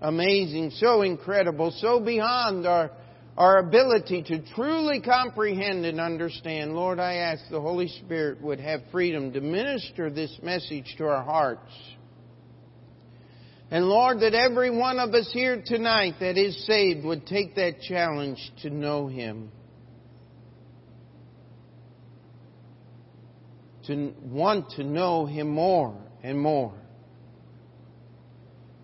amazing, 0.00 0.70
so 0.70 1.02
incredible, 1.02 1.70
so 1.70 2.00
beyond 2.00 2.66
our, 2.66 2.90
our 3.36 3.58
ability 3.58 4.22
to 4.24 4.42
truly 4.54 5.00
comprehend 5.00 5.86
and 5.86 6.00
understand. 6.00 6.72
Lord, 6.74 6.98
I 6.98 7.14
ask 7.14 7.44
the 7.50 7.60
Holy 7.60 7.86
Spirit 7.86 8.40
would 8.42 8.58
have 8.58 8.80
freedom 8.90 9.32
to 9.32 9.40
minister 9.40 10.10
this 10.10 10.36
message 10.42 10.92
to 10.98 11.04
our 11.04 11.22
hearts. 11.22 11.72
And 13.70 13.86
Lord, 13.86 14.20
that 14.20 14.34
every 14.34 14.76
one 14.76 14.98
of 14.98 15.14
us 15.14 15.30
here 15.32 15.62
tonight 15.64 16.14
that 16.20 16.36
is 16.36 16.66
saved 16.66 17.04
would 17.04 17.26
take 17.26 17.54
that 17.56 17.80
challenge 17.82 18.38
to 18.62 18.70
know 18.70 19.06
Him. 19.06 19.52
To 23.86 24.12
want 24.22 24.70
to 24.76 24.84
know 24.84 25.26
Him 25.26 25.50
more 25.50 25.96
and 26.22 26.40
more. 26.40 26.74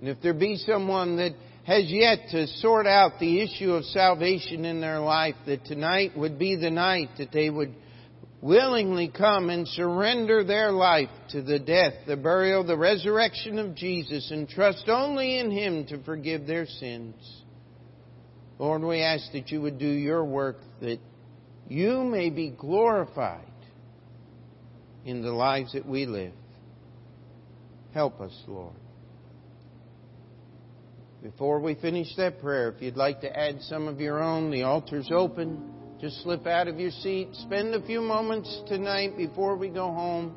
And 0.01 0.09
if 0.09 0.21
there 0.23 0.35
be 0.35 0.57
someone 0.57 1.17
that 1.17 1.33
has 1.65 1.85
yet 1.87 2.31
to 2.31 2.47
sort 2.47 2.87
out 2.87 3.21
the 3.21 3.41
issue 3.41 3.73
of 3.73 3.85
salvation 3.85 4.65
in 4.65 4.81
their 4.81 5.01
life, 5.01 5.35
that 5.47 5.65
tonight 5.67 6.17
would 6.17 6.39
be 6.39 6.57
the 6.57 6.71
night 6.71 7.11
that 7.19 7.31
they 7.33 7.51
would 7.51 7.75
willingly 8.41 9.09
come 9.09 9.51
and 9.51 9.67
surrender 9.69 10.45
their 10.45 10.71
life 10.71 11.11
to 11.31 11.43
the 11.43 11.59
death, 11.59 11.95
the 12.07 12.17
burial, 12.17 12.65
the 12.65 12.77
resurrection 12.77 13.59
of 13.59 13.75
Jesus 13.75 14.31
and 14.31 14.49
trust 14.49 14.89
only 14.89 15.39
in 15.39 15.51
Him 15.51 15.87
to 15.87 16.03
forgive 16.05 16.47
their 16.47 16.67
sins. 16.67 17.15
Lord, 18.59 18.83
we 18.83 19.03
ask 19.03 19.31
that 19.33 19.51
you 19.51 19.61
would 19.63 19.79
do 19.79 19.89
your 19.89 20.25
work 20.25 20.59
that 20.81 20.99
you 21.69 22.03
may 22.03 22.31
be 22.31 22.51
glorified 22.51 23.45
in 25.09 25.23
the 25.23 25.33
lives 25.33 25.73
that 25.73 25.87
we 25.87 26.05
live. 26.05 26.35
Help 27.95 28.21
us, 28.21 28.43
Lord. 28.47 28.75
Before 31.23 31.61
we 31.61 31.77
finish 31.77 32.15
that 32.19 32.43
prayer, 32.43 32.69
if 32.69 32.83
you'd 32.83 32.99
like 32.99 33.23
to 33.23 33.35
add 33.35 33.63
some 33.63 33.89
of 33.89 34.03
your 34.03 34.23
own, 34.23 34.51
the 34.51 34.65
altar's 34.65 35.09
open. 35.11 35.73
Just 35.99 36.23
slip 36.23 36.47
out 36.47 36.69
of 36.69 36.79
your 36.79 36.91
seat. 36.91 37.29
Spend 37.33 37.75
a 37.75 37.85
few 37.87 38.03
moments 38.03 38.61
tonight 38.69 39.17
before 39.17 39.57
we 39.57 39.71
go 39.71 39.87
home 39.87 40.37